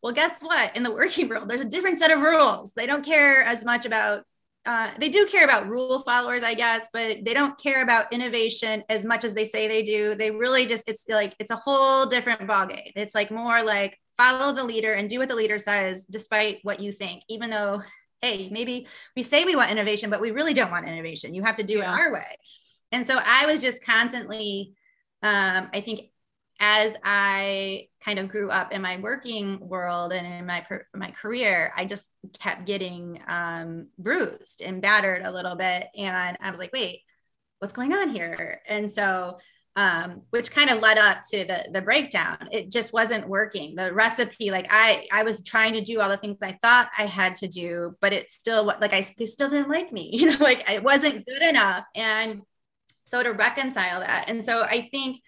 [0.02, 0.76] Well, guess what?
[0.76, 2.72] In the working world, there's a different set of rules.
[2.74, 4.24] They don't care as much about,
[4.66, 8.84] uh, they do care about rule followers, I guess, but they don't care about innovation
[8.88, 10.14] as much as they say they do.
[10.14, 12.92] They really just, it's like, it's a whole different ballgame.
[12.94, 16.80] It's like more like follow the leader and do what the leader says, despite what
[16.80, 17.82] you think, even though
[18.22, 21.34] hey, maybe we say we want innovation, but we really don't want innovation.
[21.34, 21.94] You have to do yeah.
[21.94, 22.36] it our way.
[22.90, 24.74] And so I was just constantly,
[25.22, 26.10] um, I think,
[26.60, 31.72] as I kind of grew up in my working world and in my my career,
[31.76, 36.72] I just kept getting um, bruised and battered a little bit, and I was like,
[36.72, 37.00] wait,
[37.58, 38.60] what's going on here?
[38.66, 39.38] And so
[39.78, 42.48] um, which kind of led up to the the breakdown.
[42.50, 43.76] It just wasn't working.
[43.76, 47.06] The recipe, like I I was trying to do all the things I thought I
[47.06, 50.10] had to do, but it still like I they still didn't like me.
[50.18, 51.84] You know, like it wasn't good enough.
[51.94, 52.42] And
[53.04, 55.22] so to reconcile that, and so I think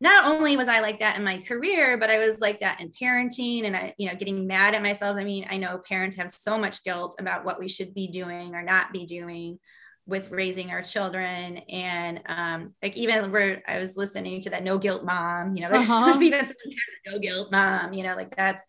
[0.00, 2.90] not only was I like that in my career, but I was like that in
[2.90, 5.16] parenting and I, you know, getting mad at myself.
[5.16, 8.54] I mean, I know parents have so much guilt about what we should be doing
[8.54, 9.58] or not be doing
[10.06, 14.78] with raising our children and um, like even where I was listening to that no
[14.78, 16.04] guilt mom, you know, uh-huh.
[16.04, 18.64] there's even someone who has a no guilt mom, you know, like that's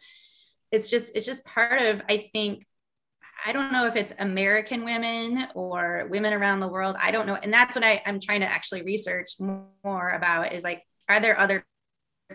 [0.72, 2.66] it's just it's just part of I think
[3.46, 6.96] I don't know if it's American women or women around the world.
[7.00, 7.36] I don't know.
[7.36, 11.40] And that's what I, I'm trying to actually research more about is like, are there
[11.40, 11.66] other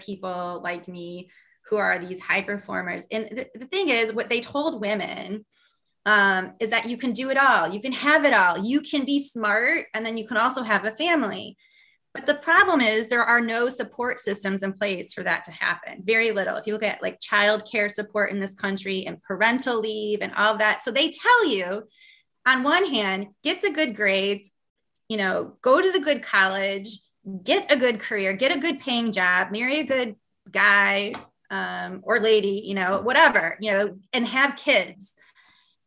[0.00, 1.30] people like me
[1.66, 3.06] who are these high performers?
[3.10, 5.44] And the, the thing is, what they told women
[6.04, 7.68] um, is that you can do it all.
[7.68, 8.58] You can have it all.
[8.58, 11.56] You can be smart and then you can also have a family.
[12.14, 16.02] But the problem is there are no support systems in place for that to happen.
[16.04, 16.56] Very little.
[16.56, 20.34] If you look at like child care support in this country and parental leave and
[20.34, 20.82] all of that.
[20.82, 21.84] So they tell you
[22.44, 24.50] on one hand, get the good grades,
[25.08, 26.98] you know, go to the good college,
[27.44, 30.16] get a good career, get a good paying job, marry a good
[30.50, 31.14] guy
[31.50, 35.14] um, or lady, you know, whatever, you know, and have kids.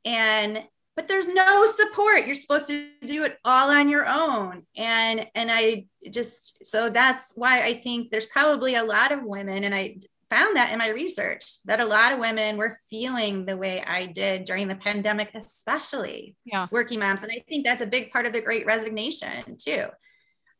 [0.05, 0.63] And
[0.95, 2.25] but there's no support.
[2.25, 4.63] You're supposed to do it all on your own.
[4.77, 9.63] And and i just so that's why i think there's probably a lot of women
[9.63, 9.97] and i
[10.29, 14.05] found that in my research that a lot of women were feeling the way i
[14.05, 16.67] did during the pandemic especially yeah.
[16.71, 17.23] working moms.
[17.23, 19.87] And i think that's a big part of the great resignation too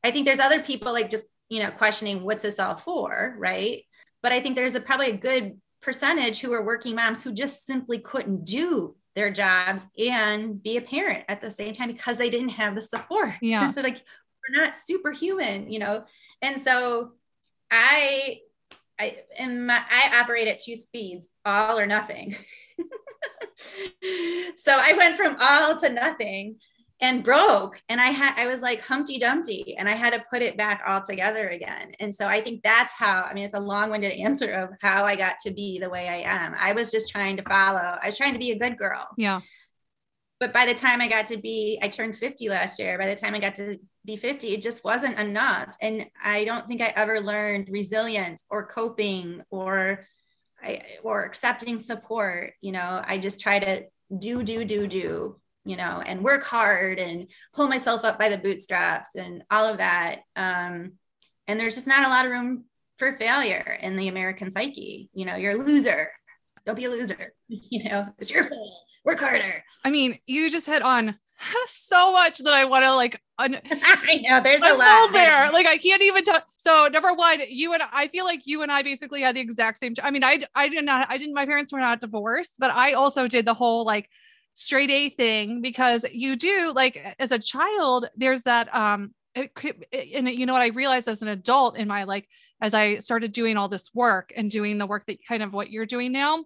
[0.06, 3.84] i think there's other people like just you know questioning what's this all for right
[4.24, 7.66] but i think there's a probably a good percentage who are working moms who just
[7.68, 12.30] simply couldn't do their jobs and be a parent at the same time because they
[12.30, 13.34] didn't have the support.
[13.42, 13.72] Yeah.
[13.78, 14.04] like
[14.48, 16.06] we're not superhuman, you know?
[16.42, 17.12] And so
[17.72, 18.40] I,
[19.00, 22.36] I, in my, I operate at two speeds, all or nothing.
[23.56, 26.58] so I went from all to nothing
[27.06, 27.80] and broke.
[27.88, 30.82] And i had i was like humpty dumpty and i had to put it back
[30.88, 31.92] all together again.
[32.00, 35.16] And so i think that's how i mean it's a long-winded answer of how i
[35.16, 36.56] got to be the way i am.
[36.58, 39.08] I was just trying to follow i was trying to be a good girl.
[39.18, 39.42] Yeah.
[40.40, 42.98] But by the time i got to be i turned 50 last year.
[42.98, 45.76] By the time i got to be 50 it just wasn't enough.
[45.80, 50.08] And i don't think i ever learned resilience or coping or
[50.64, 52.54] I or accepting support.
[52.62, 53.84] You know i just try to
[54.18, 58.38] do do do do you know, and work hard and pull myself up by the
[58.38, 60.20] bootstraps and all of that.
[60.36, 60.94] Um,
[61.48, 62.66] and there's just not a lot of room
[62.98, 65.10] for failure in the American psyche.
[65.14, 66.12] You know, you're a loser.
[66.66, 67.34] Don't be a loser.
[67.48, 68.74] You know, it's your fault.
[69.04, 69.64] Work harder.
[69.86, 71.16] I mean, you just hit on
[71.68, 73.22] so much that I want to like.
[73.38, 75.52] Un- I know there's a lot there.
[75.52, 76.42] Like I can't even tell.
[76.58, 79.78] So number one, you and I feel like you and I basically had the exact
[79.78, 79.94] same.
[80.02, 81.06] I mean, I I did not.
[81.08, 81.36] I didn't.
[81.36, 84.10] My parents were not divorced, but I also did the whole like
[84.56, 89.52] straight A thing because you do like as a child, there's that um it,
[90.16, 92.28] and you know what I realized as an adult in my like
[92.62, 95.70] as I started doing all this work and doing the work that kind of what
[95.70, 96.46] you're doing now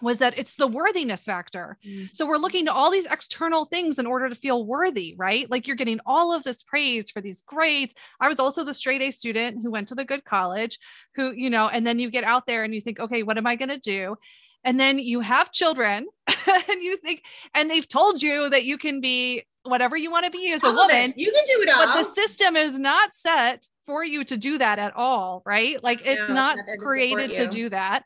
[0.00, 1.78] was that it's the worthiness factor.
[1.86, 2.10] Mm.
[2.12, 5.48] So we're looking to all these external things in order to feel worthy, right?
[5.48, 7.94] Like you're getting all of this praise for these grades.
[8.20, 10.78] I was also the straight A student who went to the good college,
[11.14, 13.46] who, you know, and then you get out there and you think, okay, what am
[13.46, 14.16] I going to do?
[14.64, 17.22] And then you have children and you think
[17.54, 20.70] and they've told you that you can be whatever you want to be as a
[20.70, 24.36] woman you can do it all but the system is not set for you to
[24.36, 25.82] do that at all right?
[25.82, 28.04] Like it's no, not, created to, to do that.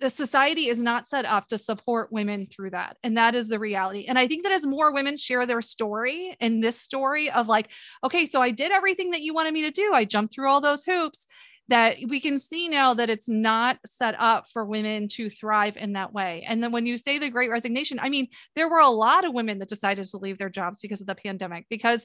[0.00, 3.58] The society is not set up to support women through that and that is the
[3.58, 4.06] reality.
[4.08, 7.68] And i think that as more women share their story in this story of like
[8.04, 9.92] okay so i did everything that you wanted me to do.
[9.92, 11.26] I jumped through all those hoops
[11.70, 15.92] that we can see now that it's not set up for women to thrive in
[15.92, 16.44] that way.
[16.46, 19.32] And then when you say the great resignation, I mean, there were a lot of
[19.32, 22.04] women that decided to leave their jobs because of the pandemic, because,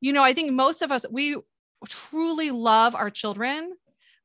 [0.00, 1.36] you know, I think most of us, we
[1.88, 3.74] truly love our children.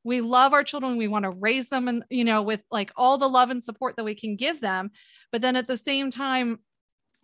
[0.02, 0.96] We love our children.
[0.96, 3.94] We want to raise them and, you know, with like all the love and support
[3.96, 4.90] that we can give them.
[5.30, 6.58] But then at the same time,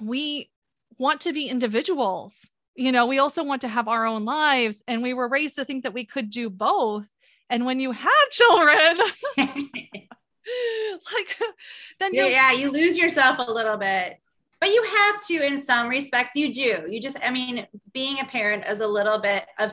[0.01, 0.49] we
[0.97, 5.03] want to be individuals you know we also want to have our own lives and
[5.03, 7.09] we were raised to think that we could do both
[7.51, 8.99] and when you have children,
[11.13, 11.39] like
[11.99, 14.21] then yeah, yeah, you lose yourself a little bit.
[14.61, 16.83] But you have to in some respects, you do.
[16.89, 19.73] You just, I mean, being a parent is a little bit of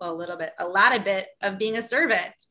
[0.00, 2.46] well, a little bit, a lot of bit of being a servant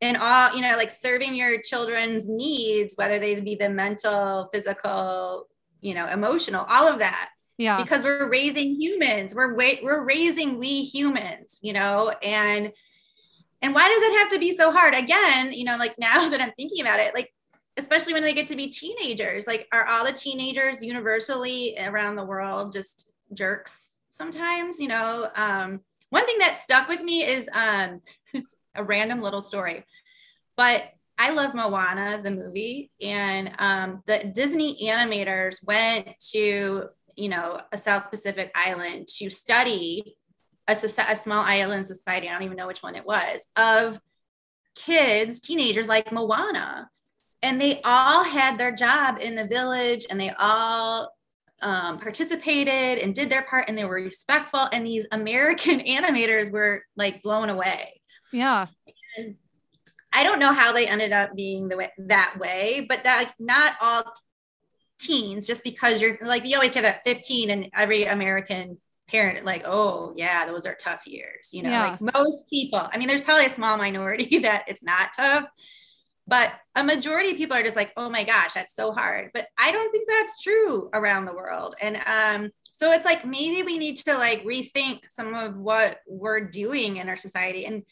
[0.00, 5.46] and all, you know, like serving your children's needs, whether they be the mental, physical,
[5.80, 7.30] you know, emotional, all of that.
[7.56, 7.80] Yeah.
[7.80, 9.34] Because we're raising humans.
[9.34, 12.72] We're wait, we're raising we humans, you know, and
[13.62, 14.94] and why does it have to be so hard?
[14.94, 17.32] Again, you know, like now that I'm thinking about it, like
[17.76, 22.24] especially when they get to be teenagers, like are all the teenagers universally around the
[22.24, 25.28] world just jerks sometimes, you know?
[25.36, 25.80] Um,
[26.10, 28.00] one thing that stuck with me is um,
[28.74, 29.84] a random little story,
[30.56, 30.84] but
[31.18, 37.78] I love Moana, the movie, and um, the Disney animators went to, you know, a
[37.78, 40.14] South Pacific island to study
[40.68, 44.00] a, a small island society, I don't even know which one it was, of
[44.74, 46.88] kids, teenagers like Moana.
[47.42, 51.10] and they all had their job in the village and they all
[51.62, 54.68] um, participated and did their part and they were respectful.
[54.72, 58.00] And these american animators were like blown away.
[58.32, 58.66] Yeah.
[59.16, 59.36] And
[60.12, 63.34] i don't know how they ended up being the way that way but that like,
[63.38, 64.04] not all
[64.98, 68.78] teens just because you're like you always hear that 15 and every american
[69.08, 71.90] parent like oh yeah those are tough years you know yeah.
[71.90, 75.48] like most people i mean there's probably a small minority that it's not tough
[76.26, 79.46] but a majority of people are just like oh my gosh that's so hard but
[79.58, 83.78] i don't think that's true around the world and um so it's like maybe we
[83.78, 87.84] need to like rethink some of what we're doing in our society and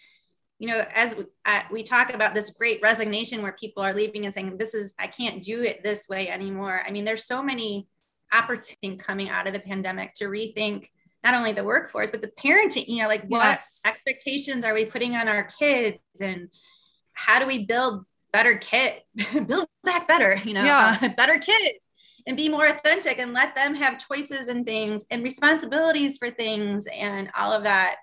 [0.59, 4.25] you know as we, uh, we talk about this great resignation where people are leaving
[4.25, 7.43] and saying this is i can't do it this way anymore i mean there's so
[7.43, 7.87] many
[8.33, 10.89] opportunities coming out of the pandemic to rethink
[11.25, 13.81] not only the workforce but the parenting you know like yes.
[13.83, 16.49] what expectations are we putting on our kids and
[17.14, 19.01] how do we build better kid
[19.47, 20.97] build back better you know yeah.
[21.01, 21.75] uh, better kid
[22.27, 26.87] and be more authentic and let them have choices and things and responsibilities for things
[26.93, 27.97] and all of that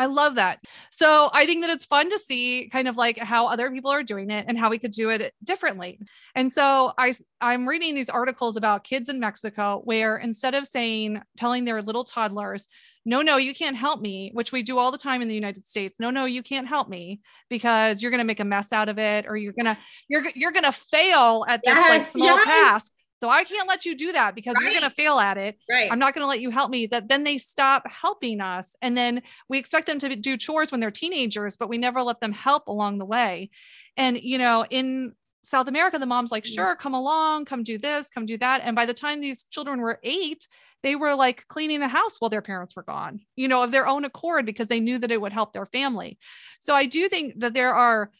[0.00, 0.64] I love that.
[0.90, 4.02] So I think that it's fun to see kind of like how other people are
[4.02, 6.00] doing it and how we could do it differently.
[6.34, 11.20] And so I I'm reading these articles about kids in Mexico where instead of saying
[11.36, 12.64] telling their little toddlers,
[13.04, 15.66] no, no, you can't help me, which we do all the time in the United
[15.66, 16.00] States.
[16.00, 17.20] No, no, you can't help me
[17.50, 19.76] because you're going to make a mess out of it or you're going to
[20.08, 22.44] you're you're going to fail at this yes, like small yes.
[22.46, 24.64] task so I can't let you do that because right.
[24.64, 25.58] you're going to fail at it.
[25.70, 25.92] Right.
[25.92, 26.86] I'm not going to let you help me.
[26.86, 28.74] That then they stop helping us.
[28.80, 32.20] And then we expect them to do chores when they're teenagers, but we never let
[32.20, 33.50] them help along the way.
[33.98, 35.12] And, you know, in
[35.44, 36.54] South America, the mom's like, mm.
[36.54, 38.62] sure, come along, come do this, come do that.
[38.64, 40.48] And by the time these children were eight,
[40.82, 43.86] they were like cleaning the house while their parents were gone, you know, of their
[43.86, 46.18] own accord because they knew that it would help their family.
[46.58, 48.10] So I do think that there are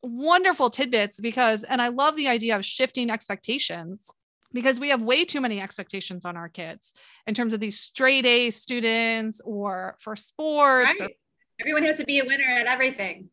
[0.00, 4.12] wonderful tidbits because, and I love the idea of shifting expectations
[4.52, 6.92] because we have way too many expectations on our kids
[7.26, 10.98] in terms of these straight A students or for sports.
[11.00, 11.10] Right.
[11.10, 11.14] Or-
[11.60, 13.30] Everyone has to be a winner at everything.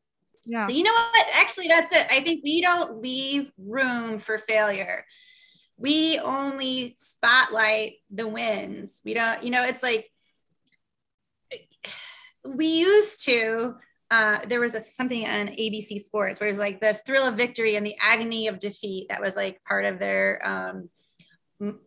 [0.47, 0.67] Yeah.
[0.67, 1.25] you know what?
[1.33, 2.05] Actually, that's it.
[2.09, 5.05] I think we don't leave room for failure.
[5.77, 9.01] We only spotlight the wins.
[9.03, 10.09] We don't, you know, it's like
[12.45, 13.75] we used to
[14.11, 17.35] uh, there was a, something on ABC Sports where it was like the thrill of
[17.35, 19.07] victory and the agony of defeat.
[19.09, 20.89] That was like part of their um,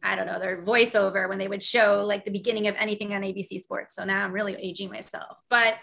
[0.03, 3.23] I don't know, their voiceover when they would show like the beginning of anything on
[3.23, 3.95] ABC Sports.
[3.95, 5.41] So now I'm really aging myself.
[5.51, 5.77] But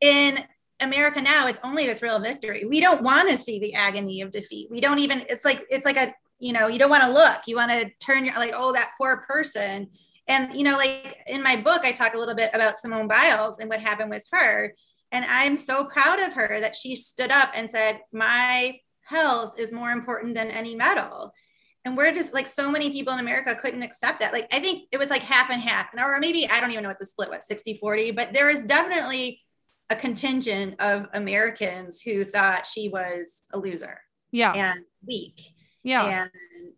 [0.00, 0.44] in
[0.80, 2.64] America now, it's only the thrill of victory.
[2.66, 4.70] We don't want to see the agony of defeat.
[4.70, 7.40] We don't even, it's like, it's like a, you know, you don't want to look.
[7.46, 9.88] You want to turn your, like, oh, that poor person.
[10.28, 13.58] And, you know, like in my book, I talk a little bit about Simone Biles
[13.58, 14.74] and what happened with her.
[15.12, 19.72] And I'm so proud of her that she stood up and said, my health is
[19.72, 21.32] more important than any medal.
[21.84, 24.34] And we're just like so many people in america couldn't accept that.
[24.34, 25.86] Like i think it was like half and half.
[25.92, 28.50] And or maybe i don't even know what the split was 60 40 but there
[28.50, 29.40] is definitely
[29.88, 33.98] a contingent of americans who thought she was a loser
[34.30, 34.52] yeah.
[34.52, 35.54] and weak
[35.88, 36.22] yeah.
[36.22, 36.30] and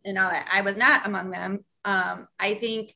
[0.05, 0.49] and all that.
[0.53, 1.65] I was not among them.
[1.85, 2.95] Um i think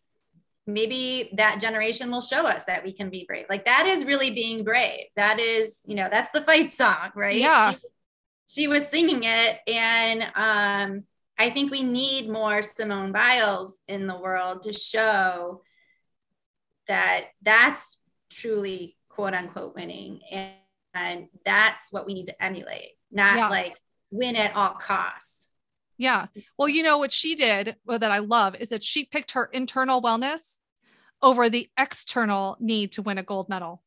[0.67, 4.31] maybe that generation will show us that we can be brave like that is really
[4.31, 7.79] being brave that is you know that's the fight song right yeah she,
[8.47, 11.05] she was singing it and um
[11.39, 15.63] I think we need more Simone Biles in the world to show
[16.87, 17.99] that that's
[18.31, 20.21] truly quote unquote winning.
[20.31, 20.53] And,
[20.95, 23.49] and that's what we need to emulate, not yeah.
[23.49, 23.77] like
[24.11, 25.44] win at all costs.
[25.97, 26.27] Yeah.
[26.59, 29.45] Well, you know what she did well, that I love is that she picked her
[29.47, 30.59] internal wellness
[31.23, 33.83] over the external need to win a gold medal.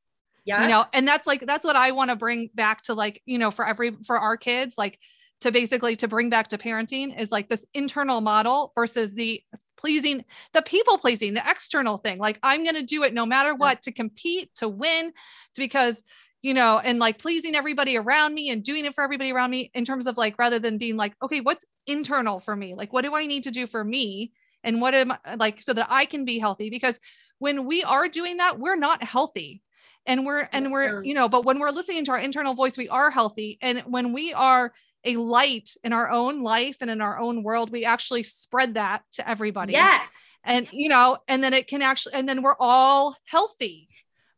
[0.45, 0.63] Yeah.
[0.63, 3.37] You know, and that's like that's what I want to bring back to like, you
[3.37, 4.97] know, for every for our kids, like
[5.41, 9.43] to basically to bring back to parenting is like this internal model versus the
[9.77, 13.53] pleasing the people pleasing the external thing like i'm going to do it no matter
[13.53, 15.11] what to compete to win
[15.53, 16.01] to because
[16.47, 19.69] you know and like pleasing everybody around me and doing it for everybody around me
[19.73, 22.73] in terms of like rather than being like okay what's internal for me?
[22.73, 24.31] Like what do i need to do for me?
[24.63, 26.69] And what am I like so that i can be healthy?
[26.69, 26.99] Because
[27.39, 29.61] when we are doing that we're not healthy.
[30.05, 32.87] And we're and we're you know but when we're listening to our internal voice we
[32.87, 33.57] are healthy.
[33.61, 34.71] And when we are
[35.03, 39.03] a light in our own life and in our own world, we actually spread that
[39.13, 39.73] to everybody.
[39.73, 40.09] Yes.
[40.43, 43.89] And, you know, and then it can actually, and then we're all healthy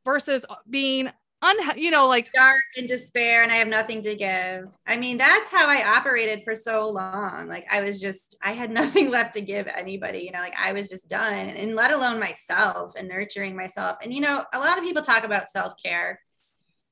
[0.06, 1.12] versus being
[1.42, 4.66] un, you know, like dark and despair and I have nothing to give.
[4.86, 7.48] I mean, that's how I operated for so long.
[7.48, 10.74] Like I was just, I had nothing left to give anybody, you know, like I
[10.74, 13.98] was just done and let alone myself and nurturing myself.
[14.04, 16.20] And, you know, a lot of people talk about self care.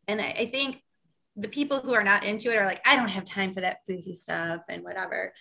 [0.08, 0.82] And I, I think
[1.36, 3.86] the people who are not into it are like, I don't have time for that
[3.88, 5.34] floozy stuff and whatever.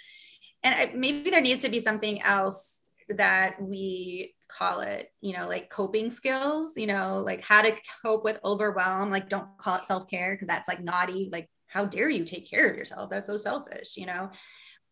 [0.62, 5.46] And I, maybe there needs to be something else that we call it, you know,
[5.48, 9.10] like coping skills, you know, like how to cope with overwhelm.
[9.10, 11.28] Like, don't call it self care because that's like naughty.
[11.30, 13.10] Like, how dare you take care of yourself?
[13.10, 14.30] That's so selfish, you know?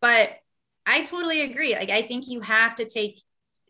[0.01, 0.31] But
[0.85, 1.73] I totally agree.
[1.73, 3.21] Like, I think you have to take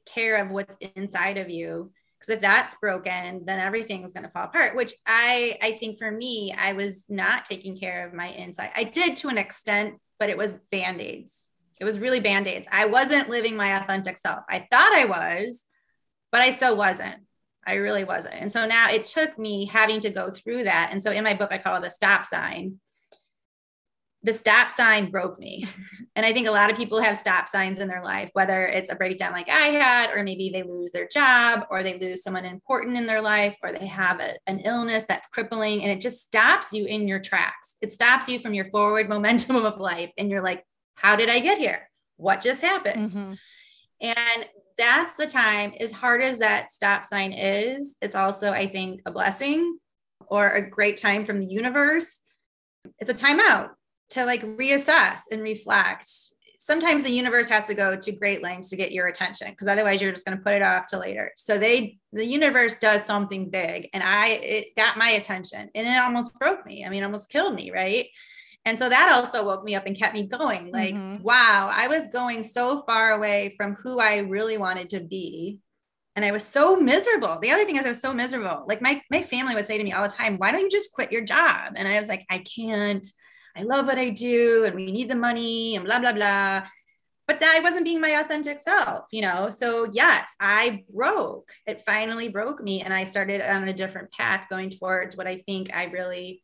[0.05, 4.29] care of what's inside of you because if that's broken then everything is going to
[4.29, 8.27] fall apart which i i think for me i was not taking care of my
[8.27, 11.47] inside i did to an extent but it was band-aids
[11.79, 15.63] it was really band-aids i wasn't living my authentic self i thought i was
[16.31, 17.17] but i still wasn't
[17.65, 21.01] i really wasn't and so now it took me having to go through that and
[21.01, 22.79] so in my book i call it a stop sign
[24.25, 25.67] the stop sign broke me.
[26.15, 28.91] and I think a lot of people have stop signs in their life, whether it's
[28.91, 32.43] a breakdown like I had, or maybe they lose their job, or they lose someone
[32.43, 36.25] important in their life, or they have a, an illness that's crippling, and it just
[36.25, 37.75] stops you in your tracks.
[37.81, 40.11] It stops you from your forward momentum of life.
[40.17, 40.65] And you're like,
[40.95, 41.89] how did I get here?
[42.17, 43.11] What just happened?
[43.11, 43.33] Mm-hmm.
[44.01, 44.45] And
[44.77, 49.11] that's the time, as hard as that stop sign is, it's also, I think, a
[49.11, 49.77] blessing
[50.27, 52.21] or a great time from the universe.
[52.99, 53.69] It's a timeout
[54.09, 56.09] to like reassess and reflect
[56.65, 60.01] sometimes the universe has to go to great lengths to get your attention because otherwise
[60.01, 63.49] you're just going to put it off to later so they the universe does something
[63.49, 67.29] big and i it got my attention and it almost broke me i mean almost
[67.29, 68.07] killed me right
[68.65, 71.23] and so that also woke me up and kept me going like mm-hmm.
[71.23, 75.59] wow i was going so far away from who i really wanted to be
[76.17, 77.39] and I was so miserable.
[77.41, 78.63] The other thing is I was so miserable.
[78.69, 80.93] Like my my family would say to me all the time, "Why don't you just
[80.93, 83.05] quit your job?" And I was like, "I can't.
[83.55, 86.63] I love what I do and we need the money and blah, blah, blah.
[87.27, 89.49] But I wasn't being my authentic self, you know?
[89.49, 91.51] So, yes, I broke.
[91.65, 92.81] It finally broke me.
[92.81, 96.43] And I started on a different path going towards what I think I really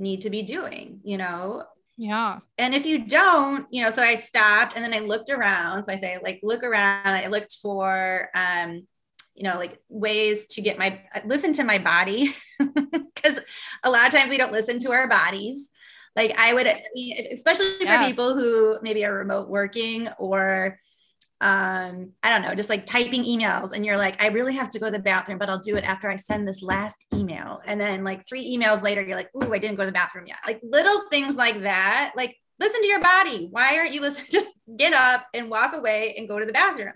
[0.00, 1.64] need to be doing, you know?
[1.96, 2.38] Yeah.
[2.56, 5.84] And if you don't, you know, so I stopped and then I looked around.
[5.84, 7.06] So I say, like, look around.
[7.06, 8.86] I looked for, um,
[9.34, 13.40] you know, like ways to get my listen to my body because
[13.84, 15.70] a lot of times we don't listen to our bodies.
[16.16, 16.66] Like I would,
[17.32, 18.08] especially for yes.
[18.08, 20.78] people who maybe are remote working or
[21.40, 24.78] um, I don't know, just like typing emails and you're like, I really have to
[24.78, 27.60] go to the bathroom, but I'll do it after I send this last email.
[27.66, 30.26] And then like three emails later, you're like, ooh, I didn't go to the bathroom
[30.26, 30.38] yet.
[30.46, 32.12] Like little things like that.
[32.14, 33.48] Like listen to your body.
[33.50, 34.28] Why aren't you listening?
[34.30, 36.92] Just get up and walk away and go to the bathroom.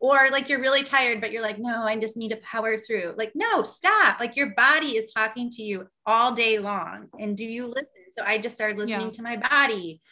[0.00, 3.14] Or like you're really tired, but you're like, no, I just need to power through.
[3.16, 4.20] Like, no, stop.
[4.20, 7.08] Like your body is talking to you all day long.
[7.18, 7.86] And do you listen?
[8.12, 9.12] So I just started listening yeah.
[9.12, 10.02] to my body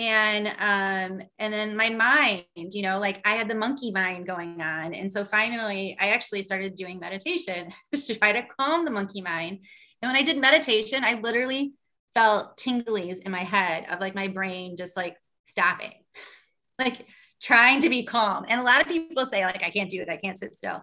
[0.00, 4.60] and um and then my mind you know like i had the monkey mind going
[4.60, 4.94] on.
[4.94, 9.60] And so finally i actually started doing meditation to try to calm the monkey mind.
[10.00, 11.74] And when i did meditation i literally
[12.14, 15.92] felt tinglies in my head of like my brain just like stopping
[16.78, 17.06] like
[17.42, 18.44] trying to be calm.
[18.48, 20.08] And a lot of people say like i can't do it.
[20.08, 20.82] I can't sit still.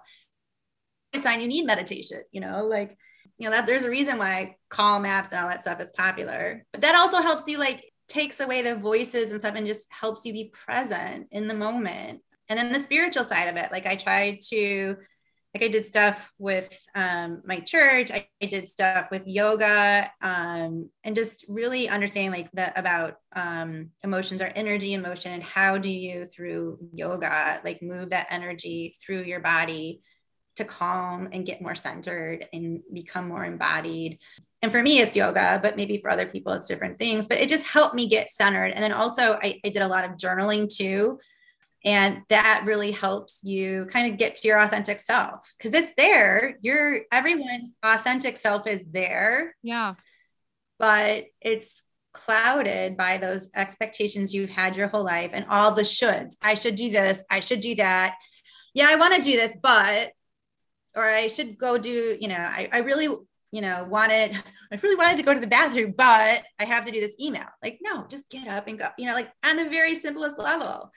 [1.11, 2.95] It's sign you need meditation you know like
[3.39, 6.65] you know that there's a reason why calm apps and all that stuff is popular.
[6.71, 10.25] But that also helps you like takes away the voices and stuff and just helps
[10.25, 13.95] you be present in the moment and then the spiritual side of it like i
[13.95, 14.95] tried to
[15.53, 20.89] like i did stuff with um, my church I, I, did stuff with yoga um,
[21.03, 25.89] and just really understanding like that about um, emotions or energy emotion and how do
[25.89, 30.01] you through yoga like move that energy through your body
[30.57, 34.19] to calm and get more centered and become more embodied.
[34.61, 37.27] And for me, it's yoga, but maybe for other people, it's different things.
[37.27, 38.71] But it just helped me get centered.
[38.71, 41.19] And then also, I, I did a lot of journaling too.
[41.85, 46.57] And that really helps you kind of get to your authentic self because it's there.
[46.61, 49.55] Your everyone's authentic self is there.
[49.61, 49.93] Yeah.
[50.79, 51.83] But it's
[52.13, 56.35] clouded by those expectations you've had your whole life and all the shoulds.
[56.41, 57.23] I should do this.
[57.29, 58.15] I should do that.
[58.73, 60.11] Yeah, I want to do this, but
[60.95, 63.07] or I should go do, you know, I, I really,
[63.57, 64.35] you know, wanted,
[64.71, 67.47] I really wanted to go to the bathroom, but I have to do this email.
[67.63, 70.91] Like, no, just get up and go, you know, like on the very simplest level,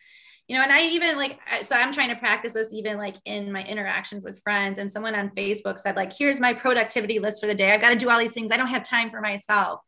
[0.46, 3.50] you know, and I even like, so I'm trying to practice this even like in
[3.50, 4.78] my interactions with friends.
[4.78, 7.72] And someone on Facebook said, like, here's my productivity list for the day.
[7.72, 8.52] I've got to do all these things.
[8.52, 9.80] I don't have time for myself.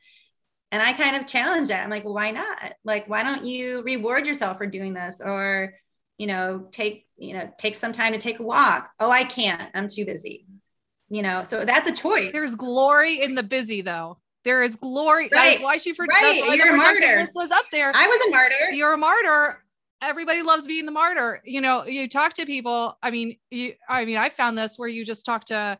[0.70, 1.74] And I kind of challenge it.
[1.74, 2.72] I'm like, well, why not?
[2.86, 5.20] Like, why don't you reward yourself for doing this?
[5.22, 5.74] Or,
[6.16, 8.90] you know, take, you know, take some time to take a walk.
[8.98, 9.68] Oh, I can't.
[9.74, 10.46] I'm too busy.
[11.12, 12.30] You know, so that's a choice.
[12.32, 14.16] There's glory in the busy though.
[14.44, 15.24] There is glory.
[15.24, 15.30] Right.
[15.30, 16.42] That's why she for right.
[16.56, 17.00] You're a martyr.
[17.00, 17.92] This was up there.
[17.94, 18.72] I was a martyr.
[18.72, 19.62] You're a martyr.
[20.00, 21.42] Everybody loves being the martyr.
[21.44, 22.96] You know, you talk to people.
[23.02, 25.78] I mean, you I mean, I found this where you just talk to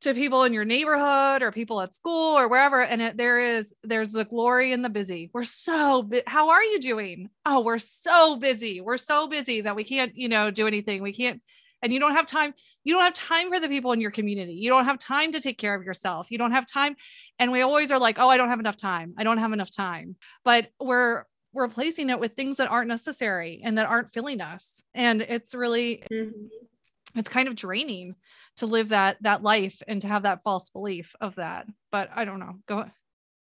[0.00, 3.72] to people in your neighborhood or people at school or wherever and it, there is
[3.82, 7.80] there's the glory in the busy we're so bu- how are you doing oh we're
[7.80, 11.42] so busy we're so busy that we can't you know do anything we can't
[11.82, 12.54] and you don't have time
[12.84, 14.54] you don't have time for the people in your community.
[14.54, 16.30] You don't have time to take care of yourself.
[16.30, 16.96] You don't have time.
[17.38, 19.14] And we always are like oh i don't have enough time.
[19.18, 20.16] I don't have enough time.
[20.44, 21.24] But we're
[21.54, 24.82] replacing it with things that aren't necessary and that aren't filling us.
[24.94, 26.46] And it's really mm-hmm.
[27.14, 28.14] it's kind of draining
[28.56, 31.66] to live that that life and to have that false belief of that.
[31.92, 32.54] But i don't know.
[32.66, 32.86] Go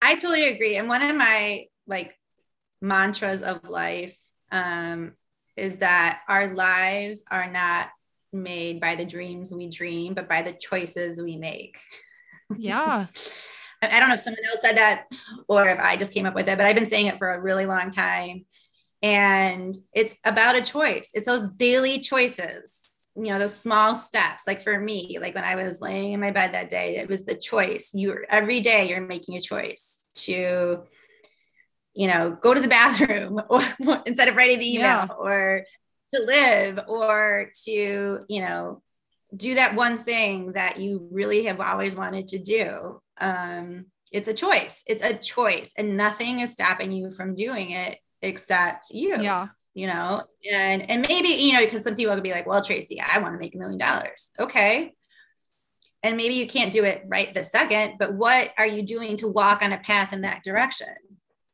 [0.03, 0.77] i totally agree.
[0.77, 2.19] And one of my like
[2.81, 4.19] mantras of life
[4.51, 5.13] um
[5.57, 7.89] is that our lives are not
[8.33, 11.79] made by the dreams we dream but by the choices we make
[12.57, 13.07] yeah
[13.85, 15.07] I don't know if someone else said that
[15.49, 17.41] or if I just came up with it, but I've been saying it for a
[17.41, 18.45] really long time.
[19.03, 21.11] And it's about a choice.
[21.15, 22.83] It's those daily choices
[23.17, 26.31] you know those small steps like for me like when i was laying in my
[26.31, 30.83] bed that day it was the choice you every day you're making a choice to
[31.95, 33.63] you know go to the bathroom or,
[34.07, 35.07] instead of writing the email yeah.
[35.19, 35.65] or
[36.15, 38.83] to live or to you know
[39.35, 44.35] do that one thing that you really have always wanted to do um it's a
[44.35, 44.85] choice.
[44.87, 49.49] It's a choice and nothing is stopping you from doing it except you yeah.
[49.75, 50.23] you know?
[50.51, 53.35] And and maybe you know because some people could be like well tracy i want
[53.35, 54.31] to make a million dollars.
[54.39, 54.93] Okay.
[56.05, 59.29] And maybe you can't do it right this second but what are you doing to
[59.29, 60.95] walk on a path in that direction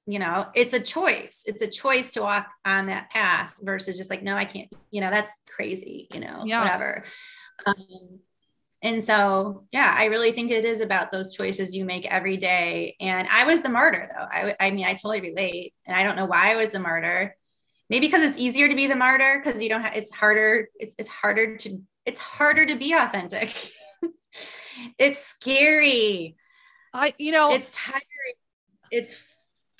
[0.08, 1.42] you know it's a choice.
[1.44, 5.02] It's a choice to walk on that path versus just like no i can't you
[5.02, 6.62] know that's crazy you know yeah.
[6.62, 7.04] whatever.
[7.66, 8.20] Um,
[8.82, 12.96] and so yeah i really think it is about those choices you make every day.
[13.00, 14.24] And i was the martyr though.
[14.24, 17.36] I, I mean i totally relate and i don't know why i was the martyr.
[17.90, 20.94] Maybe because it's easier to be the martyr because you don't have it's harder it's,
[20.98, 23.54] it's harder to it's harder to be authentic.
[24.96, 26.36] It's scary.
[26.94, 28.02] I you know it's tiring.
[28.92, 29.20] It's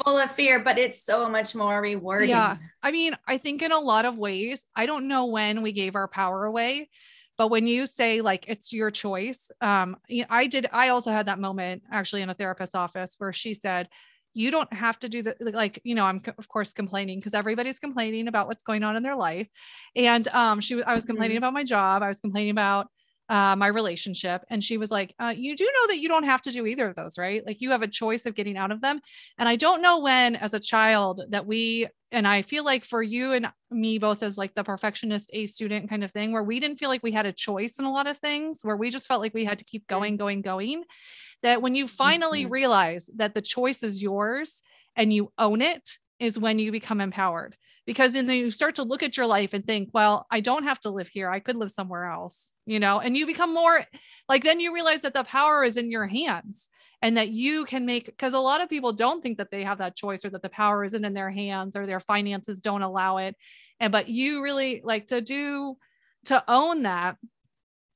[0.05, 2.31] full of fear but it's so much more rewarding.
[2.31, 2.57] Yeah.
[2.83, 5.95] I mean i think in a lot of ways i don't know when we gave
[5.95, 6.89] our power away
[7.37, 9.97] but when you say like it's your choice um
[10.31, 13.89] i did i also had that moment actually in a therapist's office where she said
[14.35, 17.79] you don't have to do the like you know i'm of course complaining because everybody's
[17.79, 19.49] complaining about what's going on in their life.
[19.97, 21.45] And um she i was complaining mm-hmm.
[21.45, 22.89] about my job i was complaining about
[23.29, 26.41] uh, my relationship and she was like uh, you do know that you don't have
[26.43, 27.45] to do either of those right?
[27.47, 29.01] Like you have a choice of getting out of them.
[29.39, 33.03] And i don't know when as a child that we and i feel like for
[33.03, 36.61] you and me both as like the perfectionist a student kind of thing where we
[36.61, 39.07] didn't feel like we had a choice in a lot of things where we just
[39.07, 40.85] felt like we had to keep going going going
[41.43, 42.53] that when you finally mm-hmm.
[42.53, 44.63] realize that the choice is yours
[44.97, 47.57] and you own it is when you become empowered
[47.89, 50.79] because then you start to look at your life and think well i don't have
[50.79, 51.31] to live here.
[51.31, 53.83] I could live somewhere else you know and you become more
[54.29, 56.69] like then you realize that the power is in your hands
[57.01, 59.79] and that you can make because a lot of people don't think that they have
[59.79, 63.17] that choice or that the power isn't in their hands or their finances don't allow
[63.17, 63.35] it
[63.81, 65.77] and but you really like to do
[66.27, 67.17] to own that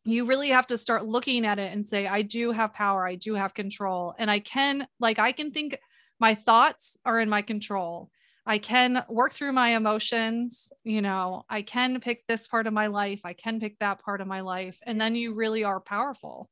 [0.05, 3.07] you really have to start looking at it and say i do have power.
[3.07, 5.79] I do have control and i can like i can think
[6.19, 8.11] my thoughts are in my control
[8.47, 12.87] i can work through my emotions you know i can pick this part of my
[12.89, 16.49] life i can pick that part of my life and then you really are powerful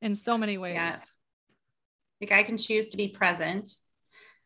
[0.00, 0.96] in so many ways yeah.
[2.20, 3.76] like i can choose to be present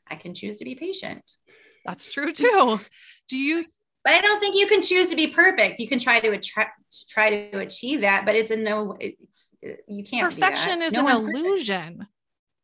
[0.09, 1.33] i can choose to be patient
[1.85, 2.81] that's true too
[3.29, 3.65] do you
[4.07, 5.81] but I don't think you can choose to be perfect.
[5.81, 8.97] You can try to attract, try to achieve that, but it's a no.
[9.01, 9.51] It's
[9.89, 10.33] you can't.
[10.33, 11.83] Perfection is no an illusion.
[11.97, 12.11] Perfect.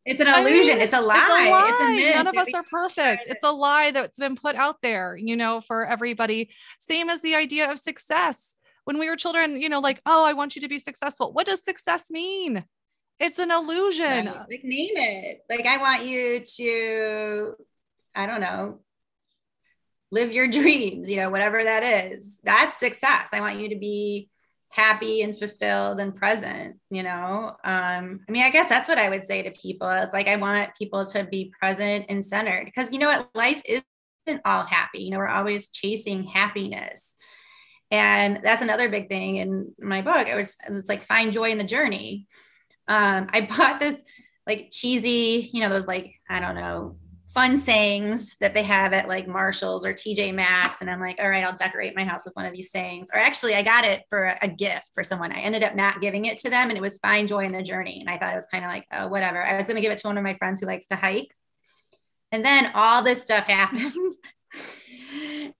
[0.04, 0.72] It's an illusion.
[0.72, 1.16] I mean, it's a lie.
[1.16, 1.68] It's a, lie.
[1.68, 2.14] It's a myth.
[2.16, 3.28] None of us are perfect.
[3.28, 6.50] It's a lie that's been put out there, you know, for everybody.
[6.80, 8.56] Same as the idea of success.
[8.84, 11.32] When we were children, you know, like, oh, I want you to be successful.
[11.32, 12.64] What does success mean?
[13.20, 14.26] It's an illusion.
[14.26, 14.44] Right.
[14.50, 15.44] Like name it.
[15.48, 17.54] Like I want you to,
[18.16, 18.80] I don't know,
[20.10, 22.40] live your dreams, you know, whatever that is.
[22.42, 23.28] That's success.
[23.32, 24.28] I want you to be
[24.72, 27.54] happy and fulfilled and present, you know.
[27.62, 29.88] Um, I mean, I guess that's what I would say to people.
[29.88, 33.62] It's like I want people to be present and centered because you know what, life
[33.66, 35.02] isn't all happy.
[35.02, 37.14] You know, we're always chasing happiness.
[37.90, 40.26] And that's another big thing in my book.
[40.26, 42.26] It was it's like find joy in the journey.
[42.88, 44.02] Um, I bought this
[44.46, 46.96] like cheesy, you know, those like, I don't know,
[47.32, 50.80] fun sayings that they have at like Marshalls or TJ Maxx.
[50.80, 53.08] And I'm like, all right, I'll decorate my house with one of these sayings.
[53.12, 55.32] Or actually, I got it for a gift for someone.
[55.32, 57.62] I ended up not giving it to them and it was find joy in the
[57.62, 58.00] journey.
[58.00, 59.42] And I thought it was kind of like, oh, whatever.
[59.42, 61.34] I was going to give it to one of my friends who likes to hike.
[62.30, 63.92] And then all this stuff happened.
[64.52, 65.52] and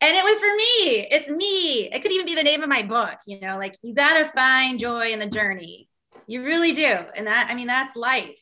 [0.00, 1.06] it was for me.
[1.10, 1.90] It's me.
[1.92, 4.24] It could even be the name of my book, you know, like you got to
[4.24, 5.88] find joy in the journey
[6.30, 6.94] you really do.
[7.16, 8.40] And that, I mean, that's life.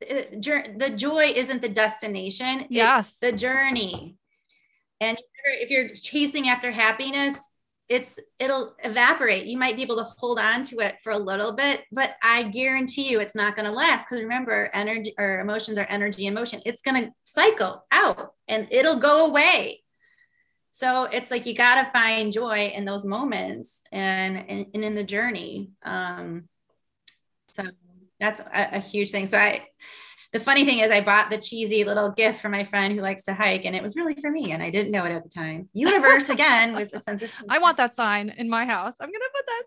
[0.00, 3.08] The joy isn't the destination, yes.
[3.08, 4.16] it's the journey.
[5.00, 7.34] And if you're chasing after happiness,
[7.90, 9.46] it's it'll evaporate.
[9.46, 12.44] You might be able to hold on to it for a little bit, but I
[12.44, 16.34] guarantee you it's not going to last because remember, energy or emotions are energy and
[16.34, 16.62] motion.
[16.64, 19.82] It's going to cycle out and it'll go away.
[20.70, 24.94] So it's like you got to find joy in those moments and, and, and in
[24.94, 25.72] the journey.
[25.84, 26.44] Um,
[28.20, 29.26] that's a, a huge thing.
[29.26, 29.66] So I
[30.32, 33.24] the funny thing is I bought the cheesy little gift for my friend who likes
[33.24, 35.28] to hike and it was really for me and I didn't know it at the
[35.28, 35.68] time.
[35.72, 38.94] Universe again was a sense of I want that sign in my house.
[39.00, 39.62] I'm going to put that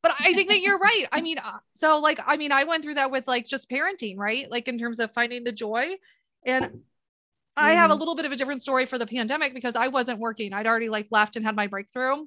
[0.00, 1.06] but I think that you're right.
[1.10, 1.38] I mean,
[1.74, 4.50] so like I mean, I went through that with like just parenting, right?
[4.50, 5.96] Like in terms of finding the joy
[6.44, 6.80] and
[7.56, 7.98] I have a mm-hmm.
[7.98, 10.52] little bit of a different story for the pandemic because I wasn't working.
[10.52, 12.24] I'd already like left and had my breakthrough.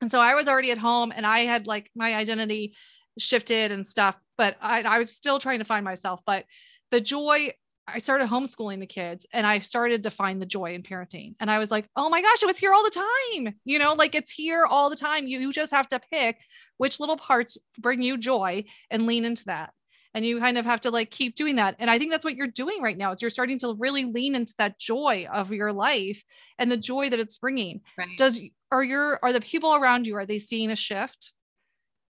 [0.00, 2.74] And so I was already at home and I had like my identity
[3.18, 6.20] shifted and stuff, but I, I was still trying to find myself.
[6.26, 6.44] But
[6.90, 7.52] the joy
[7.86, 11.34] I started homeschooling the kids and I started to find the joy in parenting.
[11.38, 13.54] And I was like, oh my gosh, it was here all the time.
[13.64, 15.26] You know, like it's here all the time.
[15.26, 16.40] You, you just have to pick
[16.78, 19.72] which little parts bring you joy and lean into that.
[20.14, 21.76] And you kind of have to like keep doing that.
[21.78, 23.12] And I think that's what you're doing right now.
[23.12, 26.22] Is you're starting to really lean into that joy of your life
[26.58, 27.80] and the joy that it's bringing.
[27.98, 28.16] Right.
[28.16, 28.40] Does
[28.70, 31.33] are your are the people around you are they seeing a shift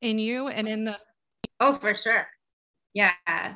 [0.03, 0.99] in you and in the
[1.61, 2.27] Oh, for sure.
[2.93, 3.13] Yeah,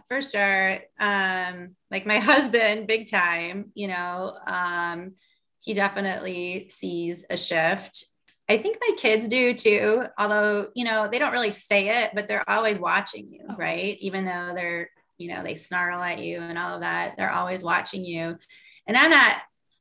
[0.09, 0.79] for sure.
[0.99, 5.15] Um, like my husband, big time, you know, um,
[5.61, 8.07] he definitely sees a shift.
[8.49, 12.29] I think my kids do too, although, you know, they don't really say it, but
[12.29, 13.57] they're always watching you, oh.
[13.57, 13.99] right?
[14.01, 14.89] Even though they're,
[15.19, 18.39] you know, they snarl at you and all of that, they're always watching you.
[18.87, 19.37] And I'm not,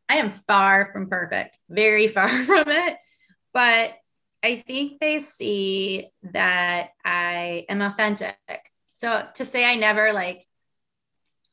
[0.09, 2.97] I am far from perfect, very far from it.
[3.53, 3.93] But
[4.45, 8.37] I think they see that I am authentic
[8.95, 10.47] so to say I never like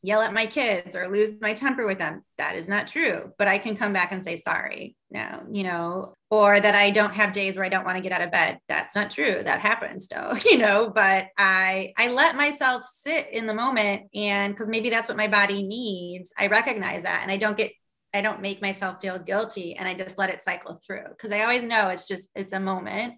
[0.00, 3.32] yell at my kids or lose my temper with them, that is not true.
[3.38, 7.14] But I can come back and say sorry now, you know, or that I don't
[7.14, 8.58] have days where I don't want to get out of bed.
[8.68, 9.42] That's not true.
[9.42, 14.54] That happens still, you know, but I I let myself sit in the moment and
[14.54, 16.32] because maybe that's what my body needs.
[16.38, 17.72] I recognize that and I don't get
[18.14, 21.42] I don't make myself feel guilty and I just let it cycle through because I
[21.42, 23.14] always know it's just it's a moment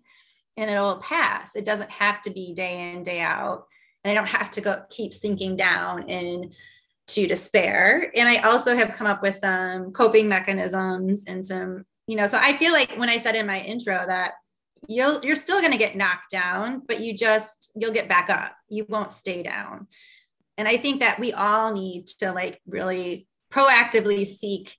[0.56, 1.56] and it'll pass.
[1.56, 3.66] It doesn't have to be day in, day out
[4.04, 6.52] and I don't have to go keep sinking down in
[7.08, 8.12] to despair.
[8.14, 12.38] And I also have come up with some coping mechanisms and some, you know, so
[12.40, 14.32] I feel like when I said in my intro that
[14.88, 18.54] you'll you're still going to get knocked down, but you just you'll get back up.
[18.68, 19.86] You won't stay down.
[20.56, 24.76] And I think that we all need to like really proactively seek